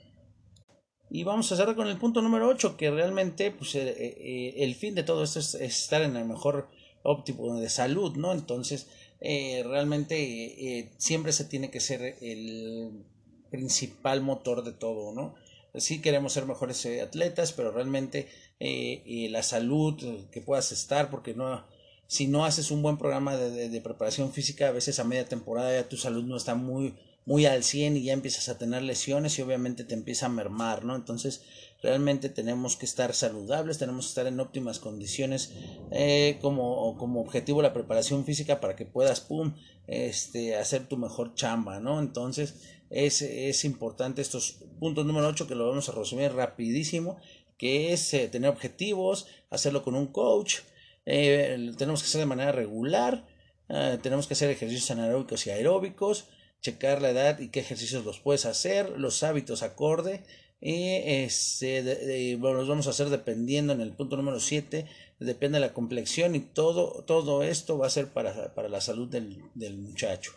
Y 1.10 1.22
vamos 1.22 1.50
a 1.52 1.56
cerrar 1.56 1.76
con 1.76 1.88
el 1.88 1.98
punto 1.98 2.22
número 2.22 2.48
8, 2.48 2.76
que 2.76 2.90
realmente 2.90 3.50
pues, 3.52 3.74
eh, 3.76 3.94
eh, 3.96 4.54
el 4.58 4.74
fin 4.74 4.94
de 4.94 5.04
todo 5.04 5.22
esto 5.22 5.38
es, 5.38 5.54
es, 5.54 5.82
estar 5.82 6.02
en 6.02 6.16
el 6.16 6.24
mejor 6.24 6.68
óptimo 7.02 7.58
de 7.60 7.68
salud, 7.68 8.16
¿no? 8.16 8.32
Entonces, 8.32 8.88
realmente 9.20 10.92
siempre 10.98 11.32
se 11.32 11.44
tiene 11.44 11.70
que 11.70 11.80
ser 11.80 12.16
el 12.20 13.04
principal 13.50 14.20
motor 14.20 14.64
de 14.64 14.72
todo, 14.72 15.12
¿no? 15.12 15.34
Sí 15.74 16.00
queremos 16.00 16.32
ser 16.32 16.46
mejores 16.46 16.86
atletas, 17.02 17.52
pero 17.52 17.72
realmente 17.72 18.28
eh, 18.60 19.28
la 19.30 19.42
salud 19.42 20.26
que 20.30 20.40
puedas 20.40 20.72
estar, 20.72 21.10
porque 21.10 21.34
no, 21.34 21.64
si 22.06 22.26
no 22.26 22.44
haces 22.44 22.70
un 22.70 22.82
buen 22.82 22.98
programa 22.98 23.36
de, 23.36 23.50
de, 23.50 23.68
de, 23.68 23.80
preparación 23.80 24.32
física, 24.32 24.68
a 24.68 24.72
veces 24.72 24.98
a 24.98 25.04
media 25.04 25.26
temporada 25.26 25.72
ya 25.72 25.88
tu 25.88 25.96
salud 25.96 26.24
no 26.24 26.36
está 26.36 26.54
muy, 26.54 26.94
muy 27.26 27.46
al 27.46 27.64
100 27.64 27.96
y 27.96 28.04
ya 28.04 28.12
empiezas 28.12 28.48
a 28.48 28.58
tener 28.58 28.82
lesiones 28.82 29.38
y 29.38 29.42
obviamente 29.42 29.84
te 29.84 29.94
empieza 29.94 30.26
a 30.26 30.30
mermar, 30.30 30.84
¿no? 30.84 30.94
Entonces, 30.94 31.42
realmente 31.82 32.28
tenemos 32.28 32.76
que 32.76 32.86
estar 32.86 33.14
saludables, 33.14 33.78
tenemos 33.78 34.06
que 34.06 34.08
estar 34.10 34.26
en 34.26 34.40
óptimas 34.40 34.78
condiciones 34.78 35.52
eh, 35.90 36.38
como, 36.42 36.96
como 36.98 37.20
objetivo 37.20 37.62
la 37.62 37.72
preparación 37.72 38.24
física 38.24 38.60
para 38.60 38.76
que 38.76 38.84
puedas, 38.84 39.20
pum, 39.20 39.54
este, 39.86 40.56
hacer 40.56 40.86
tu 40.86 40.96
mejor 40.96 41.34
chamba, 41.34 41.80
¿no? 41.80 42.00
Entonces, 42.00 42.54
es, 42.90 43.22
es 43.22 43.64
importante 43.64 44.20
estos 44.20 44.58
puntos 44.78 45.06
número 45.06 45.26
8 45.28 45.46
que 45.46 45.54
lo 45.54 45.68
vamos 45.68 45.88
a 45.88 45.92
resumir 45.92 46.32
rapidísimo, 46.32 47.18
que 47.58 47.92
es 47.92 48.12
eh, 48.14 48.28
tener 48.28 48.50
objetivos, 48.50 49.26
hacerlo 49.50 49.82
con 49.82 49.94
un 49.94 50.08
coach, 50.08 50.60
eh, 51.06 51.72
tenemos 51.76 52.02
que 52.02 52.08
hacer 52.08 52.20
de 52.20 52.26
manera 52.26 52.52
regular, 52.52 53.26
eh, 53.68 53.98
tenemos 54.02 54.26
que 54.26 54.34
hacer 54.34 54.50
ejercicios 54.50 54.90
anaeróbicos 54.90 55.46
y 55.46 55.50
aeróbicos, 55.50 56.26
checar 56.60 57.02
la 57.02 57.10
edad 57.10 57.38
y 57.38 57.48
qué 57.48 57.60
ejercicios 57.60 58.04
los 58.04 58.20
puedes 58.20 58.46
hacer, 58.46 58.90
los 58.98 59.22
hábitos 59.22 59.62
acorde, 59.62 60.24
y 60.60 60.88
este, 61.04 62.36
bueno, 62.36 62.56
los 62.56 62.68
vamos 62.68 62.86
a 62.86 62.90
hacer 62.90 63.10
dependiendo 63.10 63.74
en 63.74 63.82
el 63.82 63.92
punto 63.92 64.16
número 64.16 64.40
7, 64.40 64.86
depende 65.20 65.56
de 65.56 65.66
la 65.66 65.74
complexión 65.74 66.34
y 66.34 66.40
todo, 66.40 67.04
todo 67.06 67.42
esto 67.42 67.76
va 67.76 67.86
a 67.86 67.90
ser 67.90 68.08
para, 68.08 68.54
para 68.54 68.70
la 68.70 68.80
salud 68.80 69.08
del, 69.08 69.42
del 69.54 69.76
muchacho. 69.76 70.32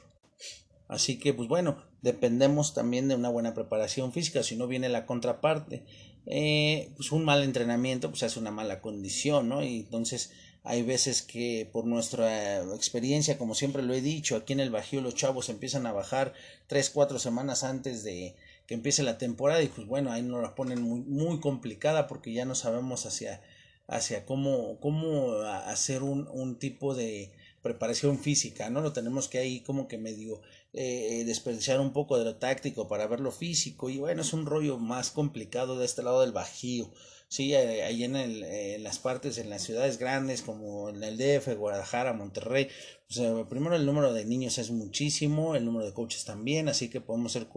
Así 0.88 1.20
que, 1.20 1.34
pues 1.34 1.50
bueno, 1.50 1.84
dependemos 2.02 2.74
también 2.74 3.08
de 3.08 3.16
una 3.16 3.30
buena 3.30 3.54
preparación 3.54 4.14
física, 4.14 4.44
si 4.44 4.56
no 4.56 4.68
viene 4.68 4.90
la 4.90 5.06
contraparte. 5.06 5.84
Eh, 6.30 6.92
pues 6.98 7.14
un 7.14 7.24
mal 7.24 7.42
entrenamiento 7.44 8.10
pues 8.10 8.22
hace 8.24 8.40
una 8.40 8.52
mala 8.52 8.82
condición, 8.82 9.48
¿no? 9.48 9.64
Y 9.64 9.80
entonces 9.80 10.32
hay 10.64 10.84
veces 10.84 11.22
que 11.22 11.70
por 11.72 11.86
nuestra 11.86 12.62
experiencia, 12.76 13.38
como 13.38 13.56
siempre 13.56 13.82
lo 13.82 13.94
he 13.94 14.02
dicho, 14.02 14.36
aquí 14.36 14.52
en 14.52 14.60
el 14.60 14.70
Bajío 14.70 15.00
los 15.00 15.16
chavos 15.16 15.48
empiezan 15.48 15.86
a 15.86 15.94
bajar 15.94 16.34
tres, 16.68 16.90
cuatro 16.90 17.18
semanas 17.20 17.64
antes 17.64 18.04
de, 18.04 18.36
que 18.68 18.74
empiece 18.74 19.04
la 19.04 19.18
temporada 19.18 19.64
y 19.64 19.68
pues 19.70 19.88
bueno, 19.88 20.12
ahí 20.12 20.22
nos 20.22 20.42
la 20.42 20.56
ponen 20.56 20.82
muy, 20.82 21.00
muy 21.00 21.40
complicada 21.40 22.08
porque 22.08 22.34
ya 22.34 22.44
no 22.44 22.56
sabemos 22.56 23.06
hacia, 23.06 23.42
hacia 23.88 24.26
cómo, 24.26 24.78
cómo 24.82 25.40
hacer 25.44 26.04
un, 26.04 26.28
un 26.28 26.60
tipo 26.60 26.94
de 26.94 27.32
preparación 27.62 28.20
física, 28.20 28.70
¿no? 28.70 28.82
Lo 28.82 28.94
tenemos 28.94 29.28
que 29.28 29.40
ahí 29.40 29.62
como 29.62 29.88
que 29.88 29.98
medio 29.98 30.42
eh, 30.74 31.24
desperdiciar 31.26 31.80
un 31.80 31.94
poco 31.94 32.18
de 32.18 32.26
lo 32.26 32.36
táctico 32.36 32.88
para 32.88 33.08
ver 33.08 33.20
lo 33.20 33.32
físico 33.32 33.90
y 33.90 33.98
bueno, 33.98 34.22
es 34.22 34.34
un 34.34 34.46
rollo 34.46 34.78
más 34.78 35.12
complicado 35.12 35.78
de 35.78 35.86
este 35.86 36.04
lado 36.04 36.22
del 36.22 36.32
Bajío. 36.32 36.92
Sí, 37.30 37.54
eh, 37.54 37.84
ahí 37.84 38.06
en, 38.06 38.16
el, 38.16 38.44
en 38.44 38.84
las 38.84 39.00
partes, 39.00 39.38
en 39.38 39.50
las 39.50 39.62
ciudades 39.64 39.98
grandes 39.98 40.42
como 40.42 40.90
en 40.90 41.04
el 41.04 41.18
DF, 41.18 41.58
Guadalajara, 41.58 42.14
Monterrey, 42.14 42.70
pues, 43.08 43.20
primero 43.50 43.76
el 43.76 43.86
número 43.86 44.14
de 44.14 44.24
niños 44.24 44.58
es 44.58 44.72
muchísimo, 44.72 45.56
el 45.56 45.66
número 45.66 45.86
de 45.86 45.94
coaches 45.94 46.24
también, 46.24 46.70
así 46.70 46.90
que 46.90 47.02
podemos 47.02 47.34
ser 47.34 47.48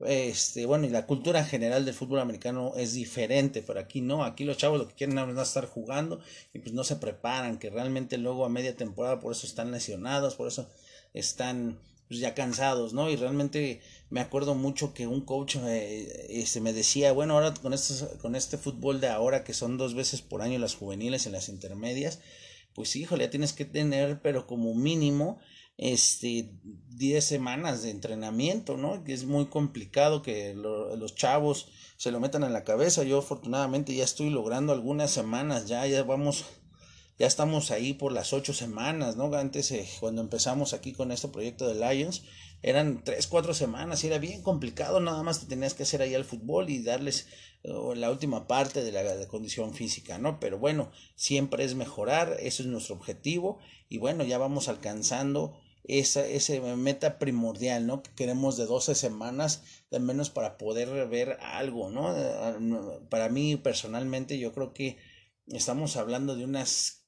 este, 0.00 0.66
bueno, 0.66 0.86
y 0.86 0.90
la 0.90 1.06
cultura 1.06 1.44
general 1.44 1.84
del 1.84 1.94
fútbol 1.94 2.20
americano 2.20 2.72
es 2.76 2.94
diferente, 2.94 3.62
pero 3.62 3.80
aquí 3.80 4.00
no, 4.00 4.24
aquí 4.24 4.44
los 4.44 4.56
chavos 4.56 4.78
lo 4.78 4.88
que 4.88 4.94
quieren 4.94 5.18
es 5.18 5.38
estar 5.38 5.66
jugando 5.66 6.20
y 6.52 6.58
pues 6.58 6.74
no 6.74 6.84
se 6.84 6.96
preparan, 6.96 7.58
que 7.58 7.70
realmente 7.70 8.18
luego 8.18 8.44
a 8.44 8.48
media 8.48 8.76
temporada 8.76 9.20
por 9.20 9.32
eso 9.32 9.46
están 9.46 9.70
lesionados, 9.70 10.34
por 10.34 10.48
eso 10.48 10.68
están 11.14 11.78
pues, 12.08 12.20
ya 12.20 12.34
cansados, 12.34 12.92
¿no? 12.92 13.08
Y 13.08 13.16
realmente 13.16 13.80
me 14.10 14.20
acuerdo 14.20 14.54
mucho 14.54 14.94
que 14.94 15.06
un 15.06 15.20
coach 15.22 15.56
eh, 15.64 16.26
este, 16.28 16.60
me 16.60 16.72
decía, 16.72 17.12
bueno, 17.12 17.34
ahora 17.34 17.54
con, 17.54 17.72
estos, 17.72 18.02
con 18.20 18.36
este 18.36 18.58
fútbol 18.58 19.00
de 19.00 19.08
ahora 19.08 19.44
que 19.44 19.54
son 19.54 19.78
dos 19.78 19.94
veces 19.94 20.22
por 20.22 20.42
año 20.42 20.58
las 20.58 20.74
juveniles 20.74 21.26
y 21.26 21.30
las 21.30 21.48
intermedias, 21.48 22.20
pues 22.74 22.94
híjole, 22.96 23.24
ya 23.24 23.30
tienes 23.30 23.52
que 23.52 23.64
tener, 23.64 24.20
pero 24.20 24.46
como 24.46 24.74
mínimo, 24.74 25.38
este 25.76 26.52
10 26.90 27.24
semanas 27.24 27.82
de 27.82 27.90
entrenamiento, 27.90 28.76
¿no? 28.76 29.02
Que 29.04 29.12
es 29.12 29.24
muy 29.24 29.46
complicado 29.46 30.22
que 30.22 30.54
los 30.54 31.14
chavos 31.14 31.68
se 31.96 32.10
lo 32.10 32.20
metan 32.20 32.44
en 32.44 32.52
la 32.52 32.64
cabeza. 32.64 33.02
Yo 33.02 33.18
afortunadamente 33.18 33.94
ya 33.94 34.04
estoy 34.04 34.30
logrando 34.30 34.72
algunas 34.72 35.10
semanas, 35.10 35.66
ya, 35.66 35.86
ya 35.86 36.02
vamos, 36.04 36.44
ya 37.18 37.26
estamos 37.26 37.70
ahí 37.70 37.94
por 37.94 38.12
las 38.12 38.32
ocho 38.32 38.54
semanas, 38.54 39.16
¿no? 39.16 39.34
Antes, 39.34 39.72
eh, 39.72 39.88
cuando 40.00 40.20
empezamos 40.20 40.72
aquí 40.72 40.92
con 40.92 41.10
este 41.10 41.28
proyecto 41.28 41.66
de 41.66 41.74
Lions, 41.74 42.22
eran 42.62 43.02
tres, 43.04 43.26
cuatro 43.26 43.52
semanas 43.52 44.04
y 44.04 44.06
era 44.06 44.18
bien 44.18 44.42
complicado, 44.42 44.98
nada 45.00 45.22
más 45.22 45.40
te 45.40 45.46
tenías 45.46 45.74
que 45.74 45.82
hacer 45.82 46.00
ahí 46.00 46.14
al 46.14 46.24
fútbol 46.24 46.70
y 46.70 46.82
darles 46.82 47.26
la 47.64 48.10
última 48.10 48.46
parte 48.46 48.84
de 48.84 48.92
la 48.92 49.26
condición 49.28 49.72
física, 49.72 50.18
¿no? 50.18 50.38
Pero 50.38 50.58
bueno, 50.58 50.90
siempre 51.14 51.64
es 51.64 51.74
mejorar, 51.74 52.36
eso 52.40 52.62
es 52.62 52.68
nuestro 52.68 52.94
objetivo 52.94 53.58
y 53.88 53.96
bueno, 53.98 54.22
ya 54.22 54.36
vamos 54.36 54.68
alcanzando 54.68 55.58
esa, 55.84 56.26
ese 56.26 56.60
meta 56.60 57.18
primordial, 57.18 57.86
¿no? 57.86 58.02
Que 58.02 58.10
queremos 58.14 58.56
de 58.56 58.66
12 58.66 58.94
semanas, 58.94 59.62
de 59.90 60.00
menos 60.00 60.30
para 60.30 60.56
poder 60.56 61.08
ver 61.08 61.38
algo, 61.40 61.90
¿no? 61.90 62.14
Para 63.10 63.28
mí 63.28 63.56
personalmente 63.56 64.38
yo 64.38 64.52
creo 64.52 64.72
que 64.72 64.98
estamos 65.46 65.96
hablando 65.96 66.36
de 66.36 66.44
unas 66.44 67.06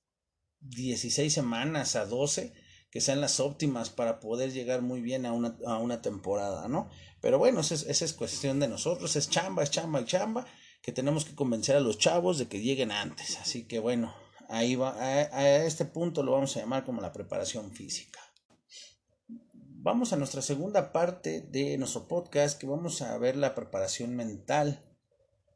16 0.61 1.33
semanas 1.33 1.97
a 1.97 2.05
12 2.07 2.53
que 2.91 3.01
sean 3.01 3.21
las 3.21 3.41
óptimas 3.41 3.91
para 3.91 4.21
poder 4.21 4.53
llegar 4.53 4.83
muy 4.83 5.01
bien 5.01 5.27
a 5.27 5.33
una, 5.33 5.57
a 5.67 5.79
una 5.79 6.03
temporada, 6.03 6.69
¿no? 6.69 6.89
Pero 7.21 7.39
bueno, 7.39 7.61
esa 7.61 7.75
es, 7.75 7.83
esa 7.83 8.05
es 8.05 8.13
cuestión 8.13 8.61
de 8.61 8.69
nosotros, 8.69 9.17
es 9.17 9.29
chamba, 9.29 9.63
es 9.63 9.71
chamba, 9.71 10.01
es 10.01 10.07
chamba, 10.07 10.47
que 10.83 10.93
tenemos 10.93 11.25
que 11.25 11.35
convencer 11.35 11.77
a 11.77 11.81
los 11.81 11.99
chavos 11.99 12.39
de 12.39 12.47
que 12.47 12.61
lleguen 12.61 12.93
antes. 12.93 13.39
Así 13.39 13.65
que 13.65 13.81
bueno, 13.81 14.15
ahí 14.49 14.77
va, 14.77 14.97
a 14.99 15.65
este 15.65 15.85
punto 15.85 16.23
lo 16.23 16.33
vamos 16.33 16.57
a 16.57 16.61
llamar 16.61 16.85
como 16.85 17.01
la 17.01 17.13
preparación 17.13 17.73
física. 17.73 18.21
Vamos 19.87 20.13
a 20.13 20.17
nuestra 20.17 20.43
segunda 20.43 20.91
parte 20.91 21.43
de 21.43 21.79
nuestro 21.79 22.09
podcast 22.09 22.59
que 22.59 22.67
vamos 22.67 23.03
a 23.03 23.17
ver 23.19 23.37
la 23.37 23.55
preparación 23.55 24.17
mental. 24.17 24.85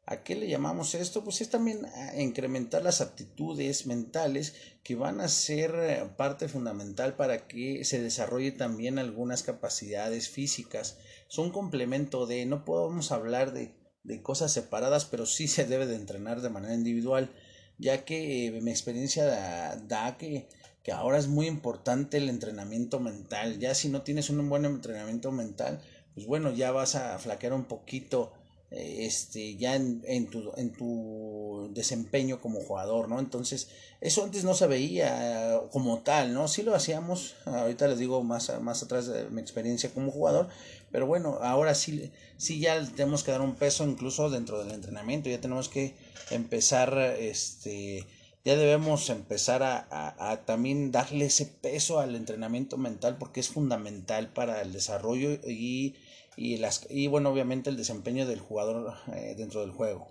¿A 0.05 0.23
qué 0.23 0.35
le 0.35 0.47
llamamos 0.47 0.95
esto? 0.95 1.21
Pues 1.21 1.41
es 1.41 1.49
también 1.49 1.85
a 1.85 2.21
incrementar 2.21 2.81
las 2.81 3.01
aptitudes 3.01 3.87
mentales 3.87 4.55
que 4.83 4.95
van 4.95 5.19
a 5.19 5.27
ser 5.27 5.75
eh, 5.75 6.09
parte 6.15 6.47
fundamental 6.47 7.17
para 7.17 7.45
que 7.45 7.83
se 7.83 8.01
desarrolle 8.01 8.53
también 8.53 8.99
algunas 8.99 9.43
capacidades 9.43 10.29
físicas. 10.29 10.97
Son 11.27 11.51
complemento 11.51 12.25
de, 12.25 12.45
no 12.45 12.63
podemos 12.63 13.11
hablar 13.11 13.51
de, 13.51 13.75
de 14.05 14.21
cosas 14.21 14.53
separadas, 14.53 15.03
pero 15.03 15.25
sí 15.25 15.49
se 15.49 15.65
debe 15.65 15.87
de 15.87 15.97
entrenar 15.97 16.39
de 16.39 16.49
manera 16.49 16.73
individual, 16.73 17.33
ya 17.77 18.05
que 18.05 18.47
eh, 18.47 18.61
mi 18.61 18.71
experiencia 18.71 19.25
da 19.25 20.17
que 20.17 20.47
que 20.83 20.91
ahora 20.91 21.17
es 21.17 21.27
muy 21.27 21.47
importante 21.47 22.17
el 22.17 22.29
entrenamiento 22.29 22.99
mental. 22.99 23.59
Ya 23.59 23.75
si 23.75 23.89
no 23.89 24.01
tienes 24.01 24.29
un 24.29 24.47
buen 24.49 24.65
entrenamiento 24.65 25.31
mental, 25.31 25.81
pues 26.13 26.25
bueno, 26.25 26.51
ya 26.51 26.71
vas 26.71 26.95
a 26.95 27.17
flaquear 27.19 27.53
un 27.53 27.65
poquito 27.65 28.33
eh, 28.71 29.05
este 29.05 29.57
ya 29.57 29.75
en, 29.75 30.01
en, 30.05 30.29
tu, 30.29 30.51
en 30.55 30.71
tu 30.71 31.69
desempeño 31.73 32.39
como 32.39 32.61
jugador, 32.61 33.09
¿no? 33.09 33.19
Entonces, 33.19 33.67
eso 33.99 34.23
antes 34.23 34.45
no 34.45 34.53
se 34.53 34.65
veía 34.67 35.61
como 35.71 35.99
tal, 35.99 36.33
¿no? 36.33 36.47
Sí 36.47 36.63
lo 36.63 36.73
hacíamos, 36.73 37.35
ahorita 37.45 37.87
les 37.89 37.99
digo 37.99 38.23
más, 38.23 38.51
más 38.61 38.81
atrás 38.81 39.07
de 39.07 39.29
mi 39.29 39.41
experiencia 39.41 39.93
como 39.93 40.09
jugador, 40.09 40.47
pero 40.89 41.05
bueno, 41.05 41.39
ahora 41.41 41.75
sí, 41.75 42.11
sí 42.37 42.61
ya 42.61 42.81
tenemos 42.95 43.23
que 43.23 43.31
dar 43.31 43.41
un 43.41 43.55
peso 43.55 43.83
incluso 43.83 44.29
dentro 44.29 44.63
del 44.63 44.71
entrenamiento, 44.73 45.29
ya 45.29 45.41
tenemos 45.41 45.67
que 45.67 45.93
empezar, 46.29 46.97
este, 47.19 48.07
ya 48.43 48.55
debemos 48.55 49.09
empezar 49.09 49.61
a, 49.63 49.85
a, 50.31 50.45
también 50.45 50.91
darle 50.91 51.25
ese 51.25 51.45
peso 51.45 51.99
al 51.99 52.15
entrenamiento 52.15 52.77
mental 52.77 53.17
porque 53.19 53.39
es 53.39 53.49
fundamental 53.49 54.33
para 54.33 54.61
el 54.61 54.73
desarrollo 54.73 55.31
y, 55.47 55.95
y, 56.35 56.57
las, 56.57 56.87
y 56.89 57.07
bueno, 57.07 57.29
obviamente 57.29 57.69
el 57.69 57.77
desempeño 57.77 58.25
del 58.25 58.39
jugador 58.39 58.95
eh, 59.13 59.35
dentro 59.37 59.61
del 59.61 59.71
juego. 59.71 60.07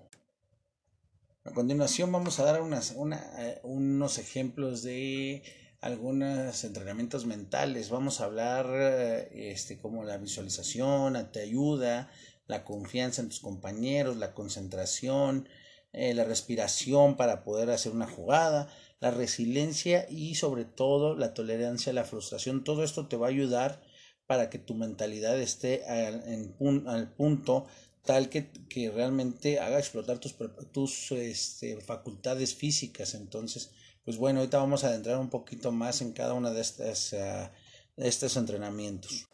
A 1.44 1.52
continuación 1.52 2.12
vamos 2.12 2.38
a 2.38 2.44
dar 2.44 2.60
unas, 2.60 2.92
una, 2.96 3.20
eh, 3.38 3.60
unos 3.64 4.18
ejemplos 4.18 4.82
de 4.82 5.42
algunos 5.80 6.62
entrenamientos 6.64 7.26
mentales. 7.26 7.90
Vamos 7.90 8.20
a 8.20 8.26
hablar 8.26 8.66
eh, 8.72 9.50
este, 9.50 9.78
como 9.78 10.04
la 10.04 10.18
visualización, 10.18 11.32
te 11.32 11.40
ayuda, 11.40 12.10
la 12.46 12.64
confianza 12.64 13.22
en 13.22 13.30
tus 13.30 13.40
compañeros, 13.40 14.18
la 14.18 14.34
concentración, 14.34 15.48
eh, 15.92 16.14
la 16.14 16.24
respiración 16.24 17.16
para 17.16 17.42
poder 17.42 17.70
hacer 17.70 17.92
una 17.92 18.06
jugada, 18.06 18.68
la 19.00 19.10
resiliencia 19.10 20.06
y 20.08 20.36
sobre 20.36 20.64
todo 20.64 21.16
la 21.16 21.34
tolerancia 21.34 21.90
a 21.90 21.94
la 21.94 22.04
frustración. 22.04 22.64
Todo 22.64 22.84
esto 22.84 23.08
te 23.08 23.16
va 23.16 23.26
a 23.26 23.30
ayudar 23.30 23.82
para 24.26 24.50
que 24.50 24.58
tu 24.58 24.74
mentalidad 24.74 25.40
esté 25.40 25.84
al, 25.86 26.22
en, 26.28 26.86
al 26.86 27.12
punto 27.12 27.66
tal 28.04 28.28
que, 28.28 28.50
que, 28.68 28.90
realmente 28.90 29.58
haga 29.58 29.78
explotar 29.78 30.18
tus, 30.18 30.36
tus 30.72 31.12
este, 31.12 31.80
facultades 31.80 32.54
físicas. 32.54 33.14
Entonces, 33.14 33.70
pues 34.04 34.16
bueno, 34.16 34.40
ahorita 34.40 34.58
vamos 34.58 34.84
a 34.84 34.88
adentrar 34.88 35.18
un 35.18 35.30
poquito 35.30 35.72
más 35.72 36.00
en 36.00 36.12
cada 36.12 36.34
uno 36.34 36.52
de, 36.52 36.60
estas, 36.60 37.12
uh, 37.12 37.48
de 37.96 38.08
estos 38.08 38.36
entrenamientos. 38.36 39.28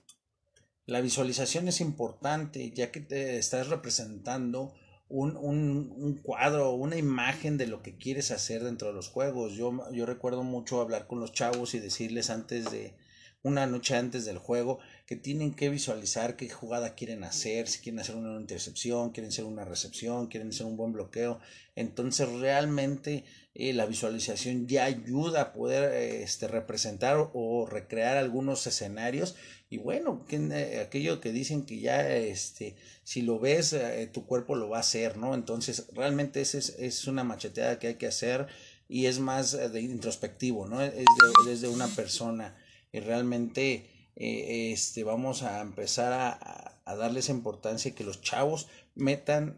La 0.87 1.01
visualización 1.01 1.69
es 1.69 1.81
importante 1.81 2.71
ya 2.71 2.91
que 2.91 3.01
te 3.01 3.39
estás 3.39 3.69
representando 3.69 4.75
un, 5.09 5.37
un, 5.37 5.95
un, 5.97 6.15
cuadro, 6.17 6.73
una 6.73 6.97
imagen 6.97 7.59
de 7.59 7.67
lo 7.67 7.83
que 7.83 7.97
quieres 7.97 8.31
hacer 8.31 8.65
dentro 8.65 8.89
de 8.89 8.95
los 8.95 9.09
juegos. 9.09 9.55
Yo, 9.55 9.91
yo 9.93 10.07
recuerdo 10.07 10.43
mucho 10.43 10.81
hablar 10.81 11.07
con 11.07 11.21
los 11.21 11.33
chavos 11.33 11.75
y 11.75 11.79
decirles 11.79 12.31
antes 12.31 12.71
de 12.71 12.95
una 13.43 13.67
noche 13.67 13.97
antes 13.97 14.25
del 14.25 14.39
juego 14.39 14.81
que 15.07 15.17
tienen 15.17 15.55
que 15.55 15.69
visualizar 15.69 16.37
qué 16.37 16.49
jugada 16.49 16.95
quieren 16.95 17.23
hacer, 17.23 17.69
si 17.69 17.79
quieren 17.79 18.01
hacer 18.01 18.17
una 18.17 18.41
intercepción, 18.41 19.11
quieren 19.11 19.31
hacer 19.31 19.45
una 19.45 19.65
recepción, 19.65 20.27
quieren 20.27 20.49
hacer 20.49 20.67
un 20.67 20.77
buen 20.77 20.93
bloqueo. 20.93 21.39
Entonces 21.77 22.29
realmente 22.29 23.25
eh, 23.55 23.73
la 23.73 23.87
visualización 23.87 24.67
ya 24.67 24.85
ayuda 24.85 25.41
a 25.41 25.53
poder 25.53 25.93
este, 25.93 26.49
representar 26.49 27.31
o 27.33 27.67
recrear 27.67 28.17
algunos 28.17 28.67
escenarios 28.67 29.37
y 29.69 29.79
bueno, 29.79 30.25
que, 30.27 30.37
eh, 30.37 30.81
aquello 30.81 31.21
que 31.21 31.33
dicen 31.33 31.67
que 31.67 31.81
ya, 31.81 32.09
este, 32.17 32.77
si 33.03 33.23
lo 33.23 33.41
ves, 33.41 33.73
eh, 33.73 34.09
tu 34.13 34.25
cuerpo 34.25 34.55
lo 34.55 34.69
va 34.69 34.79
a 34.79 34.81
hacer, 34.81 35.17
¿no? 35.17 35.35
Entonces, 35.35 35.89
realmente 35.93 36.41
esa 36.41 36.59
es, 36.59 36.77
es, 36.79 37.07
una 37.09 37.25
macheteada 37.25 37.79
que 37.79 37.89
hay 37.89 37.95
que 37.95 38.07
hacer 38.07 38.47
y 38.89 39.07
es 39.07 39.19
más 39.19 39.55
eh, 39.55 39.69
de 39.69 39.81
introspectivo, 39.81 40.69
¿no? 40.69 40.83
Es 40.83 41.05
desde 41.45 41.69
una 41.69 41.89
persona 41.89 42.57
y 42.93 43.01
realmente 43.01 43.91
este, 44.17 45.05
vamos 45.05 45.43
a 45.43 45.61
empezar 45.61 46.13
a, 46.13 46.81
a, 46.85 46.97
darle 46.97 47.21
esa 47.21 47.33
importancia 47.33 47.95
que 47.95 48.05
los 48.05 48.23
chavos 48.23 48.67
metan 48.95 49.57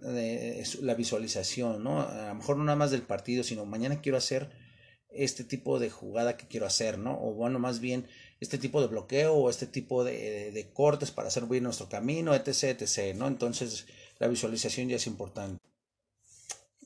la 0.81 0.95
visualización, 0.95 1.85
¿no? 1.85 2.01
A 2.01 2.29
lo 2.29 2.35
mejor 2.35 2.57
no 2.57 2.65
nada 2.65 2.77
más 2.77 2.91
del 2.91 3.03
partido, 3.03 3.45
sino 3.45 3.65
mañana 3.65 4.01
quiero 4.01 4.19
hacer 4.19 4.51
este 5.11 5.45
tipo 5.45 5.79
de 5.79 5.91
jugada 5.91 6.37
que 6.37 6.49
quiero 6.49 6.67
hacer, 6.67 6.99
¿no? 6.99 7.19
O 7.23 7.35
bueno, 7.35 7.59
más 7.61 7.81
bien 7.81 8.09
este 8.41 8.59
tipo 8.59 8.81
de 8.81 8.89
bloqueo 8.89 9.35
o 9.35 9.49
este 9.49 9.67
tipo 9.67 10.05
de, 10.05 10.51
de 10.53 10.73
cortes 10.73 11.13
para 11.13 11.29
hacer 11.29 11.47
bien 11.47 11.65
nuestro 11.65 11.89
camino, 11.89 12.35
etc, 12.35 12.81
etc, 12.81 13.15
¿no? 13.17 13.29
Entonces 13.29 13.87
la 14.19 14.27
visualización 14.27 14.89
ya 14.89 14.97
es 14.97 15.07
importante. 15.07 15.63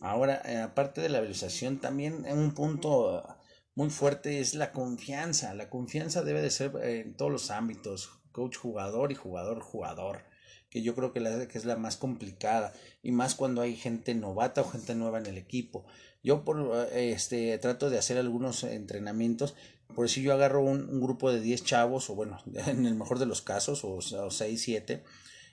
Ahora, 0.00 0.42
eh, 0.44 0.58
aparte 0.58 1.00
de 1.00 1.08
la 1.08 1.20
visualización, 1.20 1.78
también 1.78 2.26
un 2.26 2.54
punto 2.54 3.24
muy 3.74 3.90
fuerte 3.90 4.40
es 4.40 4.54
la 4.54 4.72
confianza. 4.72 5.54
La 5.54 5.70
confianza 5.70 6.22
debe 6.22 6.42
de 6.42 6.50
ser 6.50 6.72
en 6.82 7.14
todos 7.14 7.32
los 7.32 7.50
ámbitos, 7.50 8.10
coach 8.32 8.56
jugador 8.56 9.12
y 9.12 9.14
jugador 9.14 9.60
jugador, 9.60 10.22
que 10.70 10.82
yo 10.82 10.94
creo 10.94 11.12
que, 11.12 11.20
la, 11.20 11.46
que 11.48 11.58
es 11.58 11.64
la 11.64 11.76
más 11.76 11.96
complicada, 11.96 12.72
y 13.02 13.12
más 13.12 13.34
cuando 13.34 13.62
hay 13.62 13.76
gente 13.76 14.14
novata 14.14 14.62
o 14.62 14.70
gente 14.70 14.94
nueva 14.94 15.18
en 15.18 15.26
el 15.26 15.38
equipo. 15.38 15.84
Yo 16.22 16.44
por, 16.44 16.88
este, 16.92 17.56
trato 17.58 17.90
de 17.90 17.98
hacer 17.98 18.18
algunos 18.18 18.64
entrenamientos, 18.64 19.54
por 19.94 20.06
eso 20.06 20.20
yo 20.20 20.32
agarro 20.32 20.62
un, 20.62 21.00
grupo 21.00 21.32
de 21.32 21.40
10 21.40 21.64
chavos, 21.64 22.10
o 22.10 22.14
bueno, 22.14 22.38
en 22.66 22.86
el 22.86 22.94
mejor 22.94 23.18
de 23.18 23.26
los 23.26 23.42
casos, 23.42 23.84
o, 23.84 23.94
o 23.94 24.30
6, 24.30 24.62
7, 24.62 25.02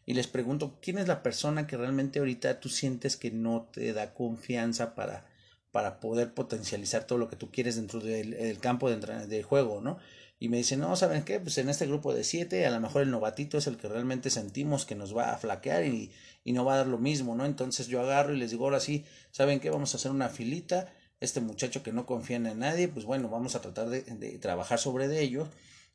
y 0.05 0.13
les 0.13 0.27
pregunto, 0.27 0.77
¿quién 0.81 0.97
es 0.97 1.07
la 1.07 1.21
persona 1.21 1.67
que 1.67 1.77
realmente 1.77 2.19
ahorita 2.19 2.59
tú 2.59 2.69
sientes 2.69 3.15
que 3.15 3.31
no 3.31 3.69
te 3.71 3.93
da 3.93 4.13
confianza 4.13 4.95
para, 4.95 5.25
para 5.71 5.99
poder 5.99 6.33
potencializar 6.33 7.05
todo 7.05 7.17
lo 7.17 7.29
que 7.29 7.35
tú 7.35 7.51
quieres 7.51 7.75
dentro 7.75 7.99
del, 7.99 8.59
campo 8.59 8.89
de, 8.89 9.27
de 9.27 9.43
juego, 9.43 9.81
¿no? 9.81 9.97
y 10.39 10.47
me 10.47 10.57
dicen, 10.57 10.79
no, 10.79 10.95
¿saben 10.95 11.23
qué? 11.23 11.39
Pues 11.41 11.57
en 11.57 11.67
este 11.67 11.85
grupo 11.85 12.13
de 12.13 12.23
siete, 12.23 12.65
a 12.65 12.71
lo 12.71 12.79
mejor 12.79 13.01
el 13.01 13.11
novatito 13.11 13.57
es 13.57 13.67
el 13.67 13.75
que 13.75 13.89
realmente 13.89 14.29
sentimos 14.29 14.85
que 14.85 14.95
nos 14.95 15.15
va 15.15 15.33
a 15.33 15.37
flaquear 15.37 15.83
y, 15.83 16.11
y 16.45 16.53
no 16.53 16.63
va 16.63 16.75
a 16.75 16.77
dar 16.77 16.87
lo 16.87 16.97
mismo, 16.97 17.35
¿no? 17.35 17.45
Entonces 17.45 17.87
yo 17.87 17.99
agarro 17.99 18.33
y 18.33 18.37
les 18.37 18.51
digo, 18.51 18.63
ahora 18.63 18.79
sí, 18.79 19.03
¿saben 19.31 19.59
qué? 19.59 19.69
Vamos 19.69 19.93
a 19.93 19.97
hacer 19.97 20.11
una 20.11 20.29
filita. 20.29 20.93
Este 21.19 21.41
muchacho 21.41 21.83
que 21.83 21.91
no 21.91 22.05
confía 22.05 22.37
en 22.37 22.57
nadie, 22.57 22.87
pues 22.87 23.03
bueno, 23.03 23.27
vamos 23.27 23.55
a 23.55 23.61
tratar 23.61 23.89
de, 23.89 24.01
trabajar 24.39 24.79
sobre 24.79 25.09
de 25.09 25.21
ello. 25.21 25.49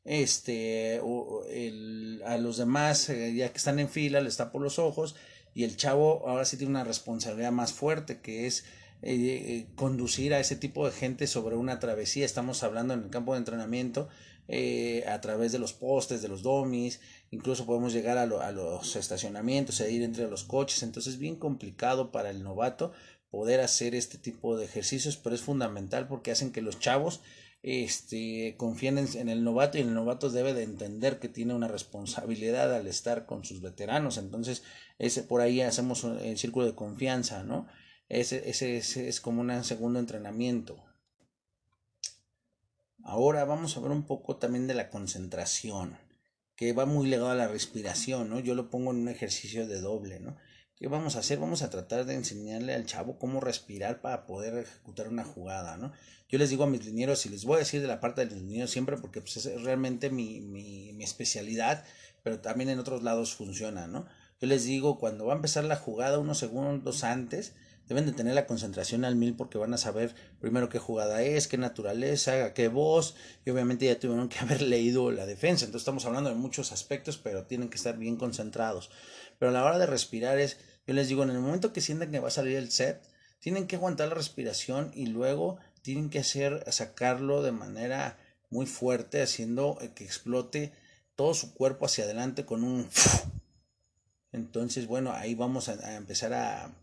Este, 0.04 0.96
el, 0.96 2.22
a 2.26 2.36
los 2.36 2.58
demás, 2.58 3.08
eh, 3.08 3.32
ya 3.34 3.48
que 3.50 3.56
están 3.56 3.78
en 3.78 3.88
fila, 3.88 4.20
les 4.20 4.36
tapo 4.36 4.58
los 4.58 4.78
ojos 4.78 5.16
y 5.54 5.64
el 5.64 5.78
chavo 5.78 6.28
ahora 6.28 6.44
sí 6.44 6.58
tiene 6.58 6.72
una 6.72 6.84
responsabilidad 6.84 7.52
más 7.52 7.72
fuerte 7.72 8.20
que 8.20 8.46
es 8.46 8.66
eh, 9.06 9.12
eh, 9.12 9.66
conducir 9.74 10.32
a 10.32 10.40
ese 10.40 10.56
tipo 10.56 10.86
de 10.86 10.92
gente 10.92 11.26
sobre 11.26 11.56
una 11.56 11.78
travesía. 11.78 12.24
Estamos 12.24 12.62
hablando 12.62 12.94
en 12.94 13.02
el 13.02 13.10
campo 13.10 13.34
de 13.34 13.38
entrenamiento 13.40 14.08
eh, 14.48 15.04
a 15.06 15.20
través 15.20 15.52
de 15.52 15.58
los 15.58 15.74
postes, 15.74 16.22
de 16.22 16.28
los 16.28 16.42
domis, 16.42 17.00
incluso 17.30 17.66
podemos 17.66 17.92
llegar 17.92 18.16
a, 18.16 18.24
los 18.24 18.96
estacionamientos, 18.96 19.78
e 19.80 19.92
ir 19.92 20.02
entre 20.02 20.26
los 20.30 20.44
coches, 20.44 20.82
entonces 20.82 21.14
es 21.14 21.18
bien 21.18 21.36
complicado 21.36 22.12
para 22.12 22.30
el 22.30 22.42
novato 22.42 22.92
poder 23.30 23.60
hacer 23.60 23.94
este 23.94 24.16
tipo 24.16 24.56
de 24.56 24.64
ejercicios, 24.64 25.18
pero 25.18 25.34
es 25.34 25.42
fundamental 25.42 26.08
porque 26.08 26.30
hacen 26.30 26.50
que 26.50 26.62
los 26.62 26.78
chavos 26.78 27.20
este, 27.62 28.54
confíen 28.56 28.96
en, 28.96 29.28
el 29.28 29.44
novato 29.44 29.76
y 29.76 29.82
el 29.82 29.92
novato 29.92 30.30
debe 30.30 30.54
de 30.54 30.62
entender 30.62 31.18
que 31.18 31.28
tiene 31.28 31.52
una 31.52 31.68
responsabilidad 31.68 32.74
al 32.74 32.86
estar 32.86 33.26
con 33.26 33.44
sus 33.44 33.60
veteranos, 33.60 34.16
entonces 34.16 34.62
ese, 34.98 35.22
por 35.24 35.42
ahí 35.42 35.60
hacemos 35.60 36.04
el 36.04 36.38
círculo 36.38 36.64
de 36.64 36.74
confianza, 36.74 37.44
¿no? 37.44 37.66
Ese, 38.08 38.48
ese, 38.50 38.76
ese 38.76 39.08
es 39.08 39.20
como 39.20 39.40
un 39.40 39.64
segundo 39.64 39.98
entrenamiento. 39.98 40.84
Ahora 43.02 43.44
vamos 43.44 43.76
a 43.76 43.80
ver 43.80 43.90
un 43.90 44.06
poco 44.06 44.36
también 44.36 44.66
de 44.66 44.74
la 44.74 44.88
concentración, 44.88 45.98
que 46.56 46.72
va 46.72 46.86
muy 46.86 47.08
ligado 47.08 47.30
a 47.30 47.34
la 47.34 47.48
respiración, 47.48 48.30
¿no? 48.30 48.40
Yo 48.40 48.54
lo 48.54 48.70
pongo 48.70 48.92
en 48.92 48.98
un 48.98 49.08
ejercicio 49.08 49.66
de 49.66 49.80
doble, 49.80 50.20
¿no? 50.20 50.36
¿Qué 50.76 50.88
vamos 50.88 51.16
a 51.16 51.20
hacer? 51.20 51.38
Vamos 51.38 51.62
a 51.62 51.70
tratar 51.70 52.04
de 52.04 52.14
enseñarle 52.14 52.74
al 52.74 52.86
chavo 52.86 53.18
cómo 53.18 53.40
respirar 53.40 54.00
para 54.00 54.26
poder 54.26 54.58
ejecutar 54.58 55.08
una 55.08 55.24
jugada, 55.24 55.76
¿no? 55.76 55.92
Yo 56.28 56.38
les 56.38 56.50
digo 56.50 56.64
a 56.64 56.66
mis 56.66 56.84
linieros, 56.84 57.26
y 57.26 57.28
les 57.28 57.44
voy 57.44 57.56
a 57.56 57.58
decir 57.58 57.80
de 57.80 57.88
la 57.88 58.00
parte 58.00 58.24
de 58.24 58.30
los 58.30 58.42
linieros 58.42 58.70
siempre 58.70 58.96
porque 58.96 59.20
pues, 59.20 59.36
es 59.36 59.62
realmente 59.62 60.10
mi, 60.10 60.40
mi, 60.40 60.92
mi 60.92 61.04
especialidad, 61.04 61.84
pero 62.22 62.40
también 62.40 62.70
en 62.70 62.78
otros 62.78 63.02
lados 63.02 63.34
funciona, 63.34 63.86
¿no? 63.86 64.06
Yo 64.40 64.48
les 64.48 64.64
digo, 64.64 64.98
cuando 64.98 65.26
va 65.26 65.34
a 65.34 65.36
empezar 65.36 65.64
la 65.64 65.76
jugada 65.76 66.18
unos 66.18 66.38
segundos 66.38 67.04
antes, 67.04 67.54
deben 67.88 68.06
de 68.06 68.12
tener 68.12 68.34
la 68.34 68.46
concentración 68.46 69.04
al 69.04 69.16
mil 69.16 69.36
porque 69.36 69.58
van 69.58 69.74
a 69.74 69.78
saber 69.78 70.14
primero 70.40 70.68
qué 70.68 70.78
jugada 70.78 71.22
es, 71.22 71.48
qué 71.48 71.58
naturaleza, 71.58 72.54
qué 72.54 72.68
voz 72.68 73.14
y 73.44 73.50
obviamente 73.50 73.86
ya 73.86 73.98
tuvieron 73.98 74.28
que 74.28 74.38
haber 74.40 74.62
leído 74.62 75.10
la 75.10 75.26
defensa. 75.26 75.64
Entonces 75.64 75.82
estamos 75.82 76.06
hablando 76.06 76.30
de 76.30 76.36
muchos 76.36 76.72
aspectos, 76.72 77.18
pero 77.18 77.44
tienen 77.44 77.68
que 77.68 77.76
estar 77.76 77.98
bien 77.98 78.16
concentrados. 78.16 78.90
Pero 79.38 79.50
a 79.50 79.52
la 79.52 79.64
hora 79.64 79.78
de 79.78 79.86
respirar 79.86 80.38
es, 80.38 80.58
yo 80.86 80.94
les 80.94 81.08
digo, 81.08 81.22
en 81.22 81.30
el 81.30 81.40
momento 81.40 81.72
que 81.72 81.80
sientan 81.80 82.10
que 82.10 82.20
va 82.20 82.28
a 82.28 82.32
salir 82.32 82.56
el 82.56 82.70
set, 82.70 83.02
tienen 83.38 83.66
que 83.66 83.76
aguantar 83.76 84.08
la 84.08 84.14
respiración 84.14 84.90
y 84.94 85.06
luego 85.06 85.58
tienen 85.82 86.08
que 86.08 86.20
hacer, 86.20 86.64
sacarlo 86.72 87.42
de 87.42 87.52
manera 87.52 88.18
muy 88.48 88.66
fuerte, 88.66 89.20
haciendo 89.20 89.78
que 89.94 90.04
explote 90.04 90.72
todo 91.14 91.34
su 91.34 91.52
cuerpo 91.54 91.86
hacia 91.86 92.04
adelante 92.04 92.46
con 92.46 92.64
un... 92.64 92.88
Entonces, 94.32 94.86
bueno, 94.86 95.12
ahí 95.12 95.34
vamos 95.34 95.68
a 95.68 95.96
empezar 95.96 96.32
a, 96.32 96.74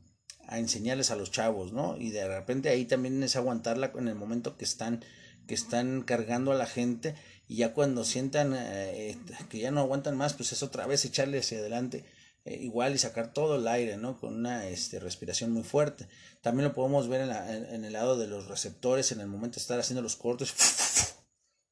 a 0.48 0.60
enseñarles 0.60 1.12
a 1.12 1.15
los 1.15 1.31
chavos, 1.31 1.74
¿no? 1.74 1.98
Y 1.98 2.12
de 2.12 2.27
repente 2.27 2.69
ahí 2.69 2.86
también 2.86 3.21
es 3.24 3.36
aguantarla 3.36 3.91
en 3.95 4.07
el 4.07 4.15
momento 4.15 4.57
que 4.57 4.65
están 4.65 5.03
que 5.48 5.55
están 5.55 6.03
cargando 6.03 6.51
a 6.51 6.55
la 6.55 6.65
gente 6.65 7.15
y 7.48 7.57
ya 7.57 7.74
cuando 7.74 8.06
sientan 8.06 8.54
eh, 8.56 9.17
que 9.49 9.60
ya 9.60 9.71
no 9.71 9.82
aguantan 9.82 10.15
más, 10.15 10.34
pues 10.34 10.51
es 10.54 10.63
otra 10.63 10.88
vez 10.88 11.04
echarle 11.04 11.39
hacia 11.39 11.58
adelante 11.58 12.06
eh, 12.45 12.58
igual 12.62 12.95
y 12.95 12.97
sacar 12.97 13.34
todo 13.34 13.58
el 13.58 13.67
aire, 13.67 13.97
¿no? 13.97 14.19
Con 14.19 14.36
una 14.36 14.67
este, 14.67 14.99
respiración 14.99 15.51
muy 15.51 15.63
fuerte. 15.63 16.08
También 16.41 16.69
lo 16.69 16.73
podemos 16.73 17.08
ver 17.08 17.21
en, 17.21 17.32
en, 17.32 17.86
el 17.86 17.93
lado 17.93 18.17
de 18.17 18.27
los 18.27 18.47
receptores, 18.47 19.12
en 19.12 19.19
el 19.19 19.27
momento 19.27 19.56
de 19.56 19.62
estar 19.62 19.80
haciendo 19.80 20.01
los 20.01 20.15
cortes, 20.15 20.54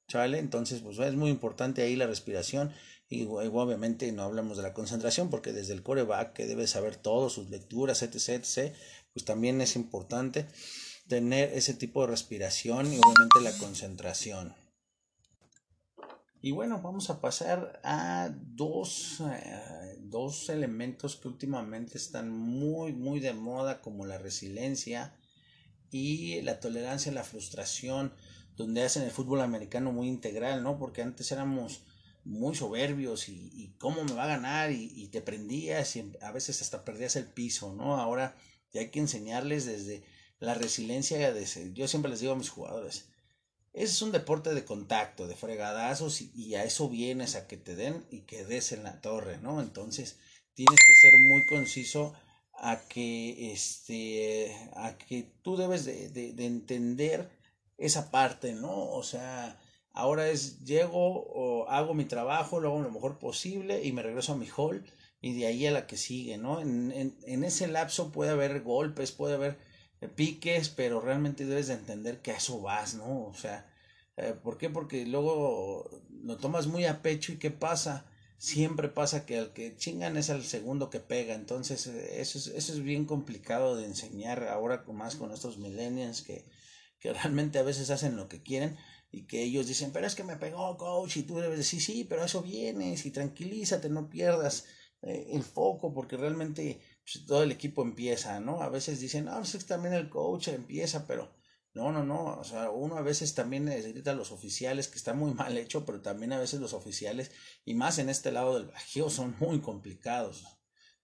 ¿chale? 0.08 0.38
Entonces, 0.38 0.82
pues 0.82 0.99
es 0.99 1.15
muy 1.15 1.29
importante 1.29 1.82
ahí 1.82 1.95
la 1.95 2.08
respiración 2.08 2.71
y, 3.10 3.26
obviamente 3.26 4.12
no 4.12 4.24
hablamos 4.24 4.58
de 4.58 4.63
la 4.63 4.74
concentración 4.74 5.30
porque 5.32 5.52
desde 5.52 5.74
el 5.74 5.82
coreback 5.82 6.34
que 6.34 6.45
debe 6.45 6.67
saber 6.67 6.95
todo, 6.95 7.30
sus 7.30 7.50
lecturas, 7.50 8.04
etc, 8.04 8.30
etc, 8.30 8.76
pues 9.13 9.26
también 9.26 9.60
es 9.62 9.76
importante 9.76 10.48
tener 11.08 11.52
ese 11.54 11.74
tipo 11.74 12.02
de 12.02 12.08
respiración 12.08 12.93
y 12.93 13.00
obviamente 13.00 13.41
la 13.41 13.58
concentración. 13.58 14.54
Y 16.41 16.52
bueno, 16.52 16.82
vamos 16.82 17.10
a 17.10 17.19
pasar 17.19 17.82
a 17.84 18.30
dos, 18.32 19.22
eh, 19.22 19.98
dos 20.00 20.48
elementos 20.50 21.17
que 21.17 21.28
últimamente 21.28 21.98
están 21.98 22.30
muy, 22.32 22.93
muy 22.93 23.19
de 23.19 23.34
moda, 23.34 23.82
como 23.82 24.06
la 24.06 24.19
resiliencia 24.19 25.15
y 25.89 26.41
la 26.43 26.60
tolerancia 26.60 27.12
a 27.12 27.15
la 27.15 27.24
frustración, 27.24 28.13
donde 28.56 28.84
hacen 28.84 29.04
el 29.04 29.12
fútbol 29.12 29.41
americano 29.41 29.91
muy 29.91 30.08
integral, 30.08 30.63
¿no? 30.63 30.78
Porque 30.78 31.02
antes 31.02 31.30
éramos 31.32 31.82
muy 32.23 32.55
soberbios 32.55 33.29
y, 33.29 33.51
y, 33.53 33.75
cómo 33.77 34.03
me 34.03 34.13
va 34.13 34.25
a 34.25 34.27
ganar 34.27 34.71
y, 34.71 34.91
y, 34.95 35.08
te 35.08 35.21
prendías 35.21 35.95
y 35.95 36.12
a 36.21 36.32
veces 36.32 36.62
hasta 36.62 36.86
perdías 36.86 37.15
el 37.15 37.25
piso, 37.25 37.73
¿no? 37.73 37.97
Ahora 37.97 38.36
ya 38.71 38.82
hay 38.82 38.89
que 38.89 38.99
enseñarles 38.99 39.65
desde 39.65 40.03
la 40.39 40.53
resiliencia 40.53 41.34
de 41.34 41.73
yo 41.73 41.88
siempre 41.88 42.12
les 42.12 42.19
digo 42.21 42.34
a 42.34 42.38
mis 42.38 42.49
jugadores, 42.49 43.10
es 43.73 44.01
un 44.01 44.12
deporte 44.12 44.53
de 44.53 44.65
contacto, 44.65 45.27
de 45.27 45.36
fregadazos 45.36 46.21
y, 46.21 46.32
y, 46.36 46.55
a 46.55 46.63
eso 46.63 46.89
vienes 46.89 47.36
a 47.36 47.47
que 47.47 47.58
te 47.58 47.75
den 47.75 48.05
y 48.10 48.21
que 48.21 48.45
des 48.45 48.71
en 48.71 48.84
la 48.84 49.01
torre, 49.01 49.38
¿no? 49.38 49.62
Entonces 49.62 50.17
tienes 50.53 50.79
que 50.86 50.93
ser 50.93 51.13
muy 51.19 51.45
conciso 51.45 52.13
a 52.53 52.79
que 52.89 53.51
este 53.53 54.53
a 54.73 54.97
que 54.97 55.32
tú 55.43 55.55
debes 55.55 55.86
de, 55.86 56.10
de, 56.10 56.34
de 56.34 56.45
entender 56.45 57.29
esa 57.77 58.12
parte, 58.12 58.53
¿no? 58.53 58.91
O 58.91 59.03
sea, 59.03 59.60
Ahora 59.99 60.29
es, 60.29 60.63
llego 60.63 61.25
o 61.27 61.67
hago 61.67 61.93
mi 61.93 62.05
trabajo, 62.05 62.59
lo 62.59 62.69
hago 62.69 62.81
lo 62.81 62.91
mejor 62.91 63.19
posible 63.19 63.83
y 63.83 63.91
me 63.91 64.01
regreso 64.01 64.33
a 64.33 64.38
mi 64.38 64.47
hall 64.55 64.85
y 65.21 65.38
de 65.38 65.47
ahí 65.47 65.67
a 65.67 65.71
la 65.71 65.88
que 65.88 65.97
sigue, 65.97 66.38
¿no? 66.38 66.62
En, 66.62 67.17
en, 67.21 67.43
ese 67.43 67.67
lapso 67.67 68.12
puede 68.12 68.31
haber 68.31 68.62
golpes, 68.62 69.12
puede 69.12 69.35
haber 69.35 69.57
piques, 70.15 70.69
pero 70.69 71.01
realmente 71.01 71.45
debes 71.45 71.67
de 71.67 71.73
entender 71.73 72.21
que 72.21 72.31
a 72.31 72.38
eso 72.38 72.62
vas, 72.62 72.95
¿no? 72.95 73.25
O 73.25 73.33
sea, 73.33 73.69
eh, 74.15 74.33
¿por 74.41 74.57
qué? 74.57 74.69
Porque 74.69 75.05
luego 75.05 75.89
lo 76.23 76.38
tomas 76.38 76.67
muy 76.67 76.85
a 76.85 77.01
pecho 77.01 77.33
y 77.33 77.38
¿qué 77.38 77.51
pasa? 77.51 78.05
Siempre 78.38 78.88
pasa 78.88 79.25
que 79.25 79.38
al 79.38 79.51
que 79.51 79.75
chingan 79.75 80.15
es 80.15 80.29
al 80.29 80.43
segundo 80.43 80.89
que 80.89 81.01
pega, 81.01 81.33
entonces 81.35 81.88
eh, 81.88 82.21
eso 82.21 82.38
es, 82.38 82.47
eso 82.47 82.71
es 82.73 82.81
bien 82.81 83.05
complicado 83.05 83.75
de 83.75 83.85
enseñar 83.85 84.47
ahora 84.47 84.85
más 84.93 85.17
con 85.17 85.33
estos 85.33 85.57
millennials 85.57 86.21
que, 86.21 86.45
que 86.99 87.12
realmente 87.13 87.59
a 87.59 87.63
veces 87.63 87.89
hacen 87.89 88.15
lo 88.15 88.29
que 88.29 88.41
quieren 88.41 88.77
y 89.12 89.26
que 89.26 89.43
ellos 89.43 89.67
dicen, 89.67 89.91
pero 89.91 90.06
es 90.08 90.15
que 90.15 90.24
me 90.24 90.38
pegó 90.38 90.78
coach 90.78 91.17
y 91.17 91.24
tú 91.24 91.38
debes 91.38 91.58
decir, 91.58 91.82
sí, 91.82 92.04
pero 92.04 92.24
eso 92.24 92.41
vienes 92.41 93.06
y 93.06 93.12
tranquilízate, 93.12 93.89
no 93.89 94.10
pierdas 94.10 94.65
eh, 95.02 95.30
el 95.32 95.43
foco 95.43 95.93
porque 95.93 96.17
realmente 96.17 96.82
pues, 97.04 97.26
todo 97.26 97.43
el 97.43 97.52
equipo 97.52 97.82
empieza, 97.82 98.39
¿no? 98.39 98.62
A 98.62 98.69
veces 98.69 99.00
dicen, 99.00 99.28
ah, 99.28 99.41
pues 99.52 99.65
también 99.65 99.93
el 99.93 100.10
coach 100.10 100.50
empieza, 100.50 101.08
pero 101.08 101.32
no, 101.74 101.91
no, 101.91 102.04
no, 102.04 102.39
o 102.39 102.43
sea, 102.43 102.72
uno 102.72 102.98
a 102.98 103.02
veces 103.02 103.36
también 103.36 103.65
necesita 103.65 104.12
a 104.12 104.15
los 104.15 104.32
oficiales, 104.32 104.88
que 104.88 104.98
está 104.98 105.13
muy 105.13 105.34
mal 105.36 105.58
hecho, 105.58 105.86
pero 105.86 106.02
también 106.02 106.34
a 106.34 106.39
veces 106.39 106.60
los 106.60 106.74
oficiales, 106.74 107.32
y 107.65 107.74
más 107.74 108.00
en 108.00 108.10
este 108.10 108.32
lado 108.32 108.56
del 108.56 108.67
Bajío, 108.67 109.10
son 109.10 109.36
muy 109.39 109.62
complicados. 109.62 110.59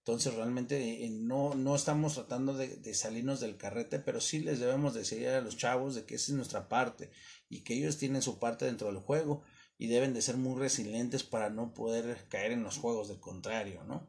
Entonces 0.08 0.36
realmente 0.36 1.04
eh, 1.04 1.10
no, 1.10 1.56
no 1.56 1.76
estamos 1.76 2.13
tratando 2.13 2.54
de, 2.54 2.68
de, 2.68 2.94
salirnos 2.94 3.39
del 3.39 3.58
carrete, 3.58 3.98
pero 3.98 4.22
sí 4.22 4.38
les 4.38 4.60
debemos 4.60 4.94
decir 4.94 5.28
a 5.30 5.41
los 5.41 5.58
chavos 5.58 5.96
de 5.96 6.06
que 6.06 6.13
esa 6.13 6.32
es 6.32 6.36
nuestra 6.38 6.70
parte 6.70 7.10
y 7.50 7.62
que 7.62 7.74
ellos 7.74 7.98
tienen 7.98 8.22
su 8.22 8.38
parte 8.38 8.65
dentro 8.65 8.86
del 8.86 9.00
juego 9.00 9.41
y 9.80 9.88
deben 9.88 10.13
de 10.13 10.22
ser 10.22 10.38
muy 10.38 10.60
resilientes 10.60 11.24
para 11.24 11.50
no 11.50 11.74
poder 11.74 12.28
caer 12.30 12.52
en 12.52 12.62
los 12.62 12.78
juegos 12.78 13.08
del 13.08 13.20
contrario, 13.20 13.84
¿no? 13.86 14.08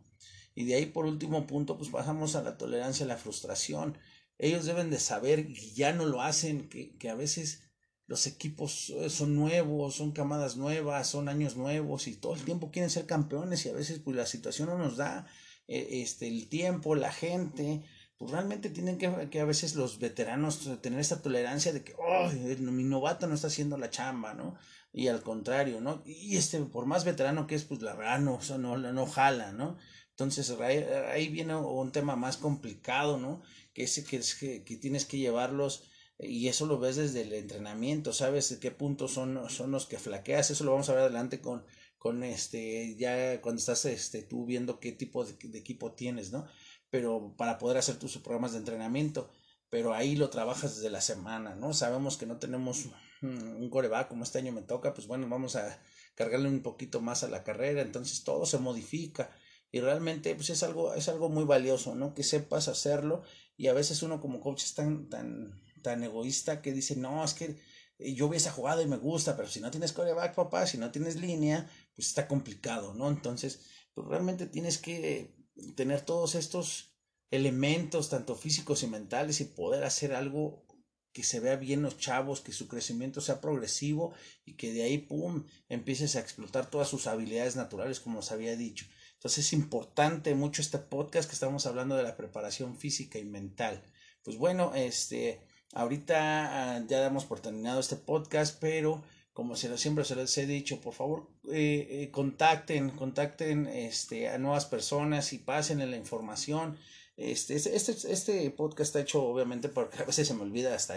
Y 0.54 0.66
de 0.66 0.74
ahí 0.74 0.84
por 0.84 1.06
último 1.06 1.46
punto, 1.46 1.78
pues 1.78 1.88
pasamos 1.88 2.36
a 2.36 2.42
la 2.42 2.58
tolerancia 2.58 3.06
a 3.06 3.08
la 3.08 3.16
frustración. 3.16 3.96
Ellos 4.36 4.66
deben 4.66 4.90
de 4.90 4.98
saber, 4.98 5.48
y 5.48 5.72
ya 5.72 5.94
no 5.94 6.04
lo 6.04 6.20
hacen, 6.20 6.68
que, 6.68 6.94
que 6.98 7.08
a 7.08 7.14
veces 7.14 7.62
los 8.06 8.26
equipos 8.26 8.92
son 9.08 9.34
nuevos, 9.34 9.94
son 9.94 10.12
camadas 10.12 10.58
nuevas, 10.58 11.08
son 11.08 11.30
años 11.30 11.56
nuevos 11.56 12.06
y 12.06 12.16
todo 12.16 12.34
el 12.34 12.42
tiempo 12.42 12.70
quieren 12.70 12.90
ser 12.90 13.06
campeones 13.06 13.64
y 13.64 13.70
a 13.70 13.72
veces 13.72 13.98
pues 13.98 14.14
la 14.14 14.26
situación 14.26 14.68
no 14.68 14.76
nos 14.76 14.98
da 14.98 15.26
eh, 15.26 15.45
este, 15.68 16.28
el 16.28 16.48
tiempo, 16.48 16.94
la 16.94 17.12
gente, 17.12 17.82
pues 18.18 18.30
realmente 18.30 18.70
tienen 18.70 18.98
que, 18.98 19.28
que 19.30 19.40
a 19.40 19.44
veces 19.44 19.74
los 19.74 19.98
veteranos 19.98 20.80
tener 20.80 21.00
esa 21.00 21.22
tolerancia 21.22 21.72
de 21.72 21.82
que, 21.82 21.94
oh, 21.98 22.30
mi 22.60 22.84
novato 22.84 23.26
no 23.26 23.34
está 23.34 23.48
haciendo 23.48 23.76
la 23.76 23.90
chamba, 23.90 24.34
¿no? 24.34 24.56
Y 24.92 25.08
al 25.08 25.22
contrario, 25.22 25.80
¿no? 25.80 26.02
Y 26.06 26.36
este, 26.36 26.60
por 26.60 26.86
más 26.86 27.04
veterano 27.04 27.46
que 27.46 27.54
es, 27.54 27.64
pues 27.64 27.82
la 27.82 27.94
verdad 27.94 28.20
no, 28.20 28.40
no, 28.58 28.76
no 28.78 29.06
jala, 29.06 29.52
¿no? 29.52 29.76
Entonces 30.10 30.50
ahí, 30.60 31.28
viene 31.28 31.54
un 31.56 31.92
tema 31.92 32.16
más 32.16 32.38
complicado, 32.38 33.18
¿no? 33.18 33.42
Que 33.74 33.84
es 33.84 34.02
que, 34.08 34.16
es 34.16 34.34
que, 34.34 34.64
que 34.64 34.76
tienes 34.76 35.04
que 35.04 35.18
llevarlos 35.18 35.90
y 36.18 36.48
eso 36.48 36.64
lo 36.64 36.78
ves 36.78 36.96
desde 36.96 37.22
el 37.22 37.32
entrenamiento, 37.34 38.14
sabes 38.14 38.56
qué 38.60 38.70
puntos 38.70 39.12
son, 39.12 39.50
son 39.50 39.70
los 39.70 39.84
que 39.84 39.98
flaqueas, 39.98 40.50
eso 40.50 40.64
lo 40.64 40.70
vamos 40.70 40.88
a 40.88 40.94
ver 40.94 41.02
adelante 41.02 41.40
con, 41.40 41.66
con 42.06 42.22
este, 42.22 42.94
ya 42.94 43.40
cuando 43.40 43.58
estás 43.58 43.84
este, 43.84 44.22
tú 44.22 44.46
viendo 44.46 44.78
qué 44.78 44.92
tipo 44.92 45.24
de, 45.24 45.34
equipo 45.58 45.90
tienes, 45.90 46.30
¿no? 46.30 46.46
Pero 46.88 47.34
para 47.36 47.58
poder 47.58 47.78
hacer 47.78 47.96
tus 47.98 48.16
programas 48.18 48.52
de 48.52 48.58
entrenamiento, 48.58 49.28
pero 49.70 49.92
ahí 49.92 50.14
lo 50.14 50.30
trabajas 50.30 50.76
desde 50.76 50.88
la 50.88 51.00
semana, 51.00 51.56
¿no? 51.56 51.74
Sabemos 51.74 52.16
que 52.16 52.26
no 52.26 52.38
tenemos 52.38 52.86
un 53.22 53.68
coreback 53.70 54.06
como 54.06 54.22
este 54.22 54.38
año 54.38 54.52
me 54.52 54.62
toca, 54.62 54.94
pues 54.94 55.08
bueno, 55.08 55.28
vamos 55.28 55.56
a 55.56 55.82
cargarle 56.14 56.48
un 56.48 56.62
poquito 56.62 57.00
más 57.00 57.24
a 57.24 57.28
la 57.28 57.42
carrera, 57.42 57.82
entonces 57.82 58.22
todo 58.22 58.46
se 58.46 58.58
modifica 58.58 59.36
y 59.72 59.80
realmente 59.80 60.32
pues 60.36 60.50
es 60.50 60.62
algo, 60.62 60.94
es 60.94 61.08
algo 61.08 61.28
muy 61.28 61.42
valioso, 61.42 61.96
¿no? 61.96 62.14
Que 62.14 62.22
sepas 62.22 62.68
hacerlo 62.68 63.24
y 63.56 63.66
a 63.66 63.72
veces 63.72 64.04
uno 64.04 64.20
como 64.20 64.40
coach 64.40 64.62
es 64.62 64.74
tan, 64.74 65.08
tan 65.08 65.60
tan 65.82 66.04
egoísta 66.04 66.62
que 66.62 66.72
dice, 66.72 66.94
no, 66.94 67.24
es 67.24 67.34
que 67.34 67.56
yo 67.98 68.28
vi 68.28 68.36
esa 68.36 68.52
jugada 68.52 68.82
y 68.82 68.86
me 68.86 68.96
gusta, 68.96 69.36
pero 69.36 69.48
si 69.48 69.60
no 69.60 69.70
tienes 69.70 69.92
coreback, 69.92 70.34
papá, 70.34 70.66
si 70.66 70.78
no 70.78 70.90
tienes 70.90 71.16
línea, 71.16 71.68
pues 71.96 72.08
está 72.08 72.28
complicado, 72.28 72.94
¿no? 72.94 73.08
Entonces, 73.08 73.60
pues 73.94 74.06
realmente 74.06 74.46
tienes 74.46 74.78
que 74.78 75.34
tener 75.74 76.02
todos 76.02 76.34
estos 76.34 76.94
elementos, 77.30 78.10
tanto 78.10 78.36
físicos 78.36 78.82
y 78.82 78.86
mentales, 78.86 79.40
y 79.40 79.44
poder 79.46 79.82
hacer 79.84 80.14
algo 80.14 80.64
que 81.12 81.24
se 81.24 81.40
vea 81.40 81.56
bien 81.56 81.82
los 81.82 81.98
chavos, 81.98 82.42
que 82.42 82.52
su 82.52 82.68
crecimiento 82.68 83.22
sea 83.22 83.40
progresivo 83.40 84.14
y 84.44 84.56
que 84.56 84.72
de 84.72 84.82
ahí, 84.82 84.98
pum, 84.98 85.46
empieces 85.68 86.14
a 86.14 86.20
explotar 86.20 86.70
todas 86.70 86.88
sus 86.88 87.06
habilidades 87.06 87.56
naturales, 87.56 88.00
como 88.00 88.18
os 88.18 88.32
había 88.32 88.54
dicho. 88.54 88.86
Entonces 89.14 89.46
es 89.46 89.52
importante 89.54 90.34
mucho 90.34 90.60
este 90.60 90.78
podcast 90.78 91.26
que 91.26 91.34
estamos 91.34 91.64
hablando 91.64 91.96
de 91.96 92.02
la 92.02 92.18
preparación 92.18 92.76
física 92.76 93.18
y 93.18 93.24
mental. 93.24 93.82
Pues 94.22 94.36
bueno, 94.36 94.74
este, 94.74 95.40
Ahorita 95.72 96.76
ah, 96.76 96.84
ya 96.88 97.00
damos 97.00 97.24
por 97.26 97.40
terminado 97.40 97.80
este 97.80 97.96
podcast, 97.96 98.58
pero 98.60 99.02
como 99.36 99.54
se 99.54 99.68
lo, 99.68 99.76
siempre 99.76 100.02
se 100.06 100.16
les 100.16 100.38
he 100.38 100.46
dicho, 100.46 100.80
por 100.80 100.94
favor 100.94 101.28
eh, 101.52 101.86
eh, 101.90 102.10
contacten, 102.10 102.88
contacten 102.88 103.66
este, 103.66 104.30
a 104.30 104.38
nuevas 104.38 104.64
personas 104.64 105.34
y 105.34 105.38
pasen 105.38 105.78
la 105.90 105.96
información. 105.98 106.78
Este, 107.18 107.54
este, 107.54 107.76
este, 107.76 108.10
este, 108.10 108.50
podcast 108.50 108.88
está 108.88 109.00
hecho 109.00 109.22
obviamente 109.22 109.68
porque 109.68 109.98
a 110.02 110.06
veces 110.06 110.26
se 110.26 110.32
me 110.32 110.40
olvida 110.40 110.74
hasta 110.74 110.94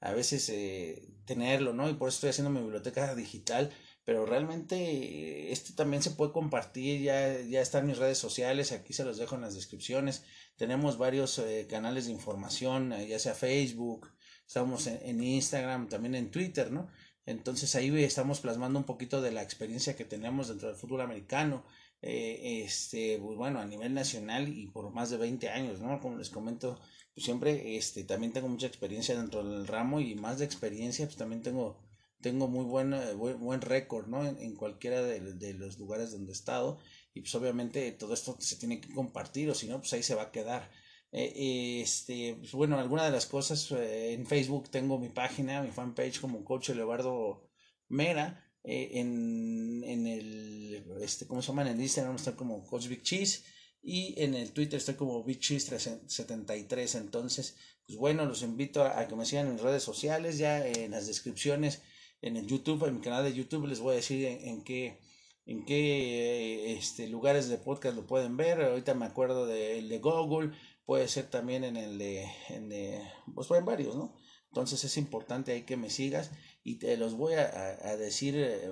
a, 0.00 0.12
veces 0.12 0.48
eh, 0.48 1.14
tenerlo, 1.26 1.72
¿no? 1.72 1.88
Y 1.88 1.94
por 1.94 2.08
eso 2.08 2.16
estoy 2.16 2.30
haciendo 2.30 2.50
mi 2.50 2.60
biblioteca 2.60 3.14
digital 3.14 3.72
pero 4.04 4.26
realmente 4.26 5.50
este 5.52 5.72
también 5.72 6.02
se 6.02 6.10
puede 6.10 6.32
compartir, 6.32 7.00
ya, 7.00 7.40
ya 7.40 7.62
está 7.62 7.78
en 7.78 7.86
mis 7.86 7.96
redes 7.96 8.18
sociales, 8.18 8.72
aquí 8.72 8.92
se 8.92 9.04
los 9.04 9.16
dejo 9.16 9.36
en 9.36 9.40
las 9.40 9.54
descripciones. 9.54 10.24
Tenemos 10.56 10.98
varios 10.98 11.40
canales 11.70 12.04
de 12.04 12.12
información, 12.12 12.92
ya 13.08 13.18
sea 13.18 13.32
Facebook, 13.32 14.10
estamos 14.46 14.86
en, 14.86 15.22
Instagram, 15.22 15.88
también 15.88 16.14
en 16.14 16.30
Twitter, 16.30 16.70
¿no? 16.70 16.90
Entonces 17.26 17.74
ahí 17.74 17.90
estamos 18.02 18.40
plasmando 18.40 18.78
un 18.78 18.84
poquito 18.84 19.22
de 19.22 19.32
la 19.32 19.42
experiencia 19.42 19.96
que 19.96 20.04
tenemos 20.04 20.48
dentro 20.48 20.68
del 20.68 20.76
fútbol 20.76 21.00
americano, 21.00 21.64
eh, 22.02 22.62
este, 22.64 23.18
pues 23.18 23.36
bueno, 23.38 23.60
a 23.60 23.66
nivel 23.66 23.94
nacional 23.94 24.48
y 24.48 24.66
por 24.66 24.90
más 24.92 25.10
de 25.10 25.16
20 25.16 25.48
años, 25.48 25.80
¿no? 25.80 26.00
Como 26.00 26.18
les 26.18 26.28
comento, 26.30 26.78
pues 27.14 27.24
siempre 27.24 27.76
este, 27.76 28.04
también 28.04 28.32
tengo 28.32 28.48
mucha 28.48 28.66
experiencia 28.66 29.16
dentro 29.16 29.42
del 29.42 29.66
ramo 29.66 30.00
y 30.00 30.14
más 30.14 30.38
de 30.38 30.44
experiencia, 30.44 31.06
pues 31.06 31.16
también 31.16 31.42
tengo 31.42 31.78
tengo 32.24 32.48
muy 32.48 32.64
buen, 32.64 32.94
buen, 33.18 33.38
buen 33.38 33.60
récord, 33.60 34.06
¿no? 34.06 34.26
En, 34.26 34.38
en 34.38 34.54
cualquiera 34.54 35.02
de, 35.02 35.20
de, 35.20 35.52
los 35.52 35.78
lugares 35.78 36.10
donde 36.10 36.32
he 36.32 36.34
estado. 36.34 36.78
Y 37.12 37.20
pues 37.20 37.34
obviamente 37.34 37.92
todo 37.92 38.14
esto 38.14 38.36
se 38.40 38.56
tiene 38.56 38.80
que 38.80 38.92
compartir, 38.94 39.50
o 39.50 39.54
si 39.54 39.68
no, 39.68 39.78
pues 39.78 39.92
ahí 39.92 40.02
se 40.02 40.14
va 40.14 40.22
a 40.22 40.32
quedar. 40.32 40.70
Eh, 41.16 41.80
este, 41.80 42.34
pues 42.40 42.50
bueno, 42.52 42.76
alguna 42.76 43.04
de 43.04 43.12
las 43.12 43.26
cosas, 43.26 43.70
eh, 43.70 44.14
en 44.14 44.26
Facebook 44.26 44.68
tengo 44.68 44.98
mi 44.98 45.10
página, 45.10 45.62
mi 45.62 45.70
fanpage 45.70 46.20
como 46.20 46.44
Coach 46.44 46.70
Leobardo 46.70 47.48
Mera. 47.88 48.44
Eh, 48.64 48.98
en, 48.98 49.84
en 49.84 50.06
el, 50.08 50.84
este, 51.00 51.28
¿cómo 51.28 51.40
se 51.40 51.48
llama? 51.48 51.70
En 51.70 51.80
Instagram 51.80 52.16
está 52.16 52.34
como 52.34 52.64
Coach 52.64 52.88
Big 52.88 53.02
Cheese. 53.02 53.44
Y 53.80 54.20
en 54.20 54.34
el 54.34 54.52
Twitter 54.52 54.78
estoy 54.78 54.94
como 54.94 55.22
Big 55.22 55.38
Cheese 55.38 55.78
73. 56.08 56.94
Entonces, 56.96 57.56
pues 57.86 57.96
bueno, 57.96 58.24
los 58.24 58.42
invito 58.42 58.82
a, 58.82 59.06
que 59.06 59.14
me 59.14 59.24
sigan 59.24 59.46
en 59.46 59.58
redes 59.58 59.84
sociales, 59.84 60.38
ya 60.38 60.66
en 60.66 60.90
las 60.90 61.06
descripciones 61.06 61.82
en 62.22 62.38
el 62.38 62.46
YouTube, 62.46 62.86
en 62.86 62.94
mi 62.96 63.00
canal 63.02 63.22
de 63.22 63.34
YouTube, 63.34 63.66
les 63.66 63.80
voy 63.80 63.92
a 63.92 63.96
decir 63.96 64.24
en, 64.24 64.64
qué 64.64 64.98
en 65.44 65.66
qué 65.66 66.72
este, 66.72 67.06
lugares 67.06 67.50
de 67.50 67.58
podcast 67.58 67.94
lo 67.94 68.06
pueden 68.06 68.38
ver. 68.38 68.62
Ahorita 68.62 68.94
me 68.94 69.04
acuerdo 69.04 69.46
del 69.46 69.90
de, 69.90 69.98
Google, 69.98 70.52
puede 70.86 71.08
ser 71.08 71.26
también 71.26 71.64
en 71.64 71.76
el 71.76 71.98
de, 71.98 72.26
en 72.48 72.68
de, 72.68 73.02
pues 73.34 73.50
en 73.50 73.64
varios, 73.64 73.96
¿no? 73.96 74.14
Entonces 74.48 74.84
es 74.84 74.96
importante 74.98 75.52
ahí 75.52 75.62
que 75.62 75.76
me 75.76 75.90
sigas 75.90 76.30
y 76.62 76.76
te 76.76 76.96
los 76.96 77.14
voy 77.14 77.34
a, 77.34 77.96
decir 77.96 78.34
eh, 78.36 78.70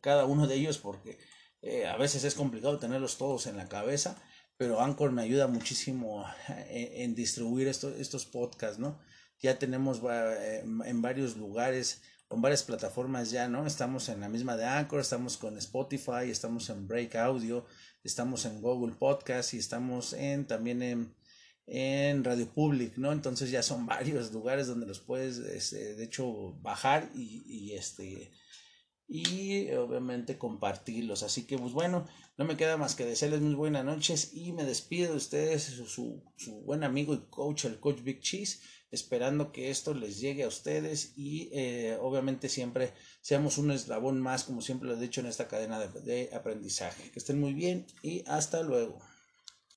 cada 0.00 0.26
uno 0.26 0.48
de 0.48 0.56
ellos 0.56 0.78
porque 0.78 1.18
eh, 1.62 1.86
a 1.86 1.96
veces 1.96 2.24
es 2.24 2.34
complicado 2.34 2.78
tenerlos 2.78 3.16
todos 3.16 3.46
en 3.46 3.56
la 3.56 3.68
cabeza, 3.68 4.20
pero 4.56 4.80
Anchor 4.80 5.12
me 5.12 5.22
ayuda 5.22 5.46
muchísimo 5.46 6.26
en, 6.68 7.14
distribuir 7.14 7.68
estos, 7.68 7.98
estos 8.00 8.26
podcasts, 8.26 8.78
¿no? 8.78 8.98
Ya 9.40 9.58
tenemos 9.58 10.00
eh, 10.10 10.64
en 10.64 11.02
varios 11.02 11.36
lugares 11.36 12.02
con 12.26 12.42
varias 12.42 12.64
plataformas 12.64 13.30
ya, 13.30 13.48
¿no? 13.48 13.66
Estamos 13.66 14.08
en 14.08 14.20
la 14.20 14.28
misma 14.28 14.56
de 14.56 14.64
Anchor, 14.64 15.00
estamos 15.00 15.36
con 15.36 15.56
Spotify, 15.58 16.30
estamos 16.30 16.68
en 16.70 16.88
Break 16.88 17.14
Audio, 17.14 17.64
estamos 18.02 18.44
en 18.46 18.60
Google 18.60 18.96
Podcast 18.96 19.54
y 19.54 19.58
estamos 19.58 20.12
en 20.14 20.46
también 20.46 20.82
en, 20.82 21.14
en 21.66 22.24
Radio 22.24 22.46
Public, 22.46 22.96
¿no? 22.96 23.12
Entonces 23.12 23.50
ya 23.50 23.62
son 23.62 23.86
varios 23.86 24.32
lugares 24.32 24.66
donde 24.66 24.86
los 24.86 25.00
puedes, 25.00 25.38
este, 25.38 25.94
de 25.94 26.04
hecho, 26.04 26.58
bajar 26.62 27.10
y, 27.14 27.42
y 27.46 27.72
este 27.74 28.32
y 29.08 29.70
obviamente 29.72 30.38
compartirlos. 30.38 31.22
Así 31.22 31.46
que, 31.46 31.58
pues 31.58 31.72
bueno, 31.72 32.06
no 32.36 32.44
me 32.44 32.56
queda 32.56 32.76
más 32.76 32.94
que 32.94 33.04
desearles 33.04 33.40
muy 33.40 33.54
buenas 33.54 33.84
noches 33.84 34.30
y 34.34 34.52
me 34.52 34.64
despido 34.64 35.12
de 35.12 35.16
ustedes, 35.16 35.62
su, 35.62 35.86
su, 36.36 36.62
buen 36.62 36.84
amigo 36.84 37.14
y 37.14 37.26
coach, 37.30 37.66
el 37.66 37.78
coach 37.78 38.02
Big 38.02 38.20
Cheese, 38.20 38.60
esperando 38.90 39.52
que 39.52 39.70
esto 39.70 39.94
les 39.94 40.18
llegue 40.20 40.44
a 40.44 40.48
ustedes 40.48 41.12
y 41.16 41.50
eh, 41.52 41.98
obviamente 42.00 42.48
siempre 42.48 42.92
seamos 43.20 43.58
un 43.58 43.70
eslabón 43.70 44.20
más, 44.20 44.44
como 44.44 44.60
siempre 44.60 44.88
lo 44.88 44.96
he 44.96 45.00
dicho 45.00 45.20
en 45.20 45.26
esta 45.26 45.48
cadena 45.48 45.78
de 45.78 46.30
aprendizaje. 46.32 47.10
Que 47.10 47.18
estén 47.18 47.40
muy 47.40 47.54
bien 47.54 47.86
y 48.02 48.24
hasta 48.26 48.62
luego. 48.62 49.00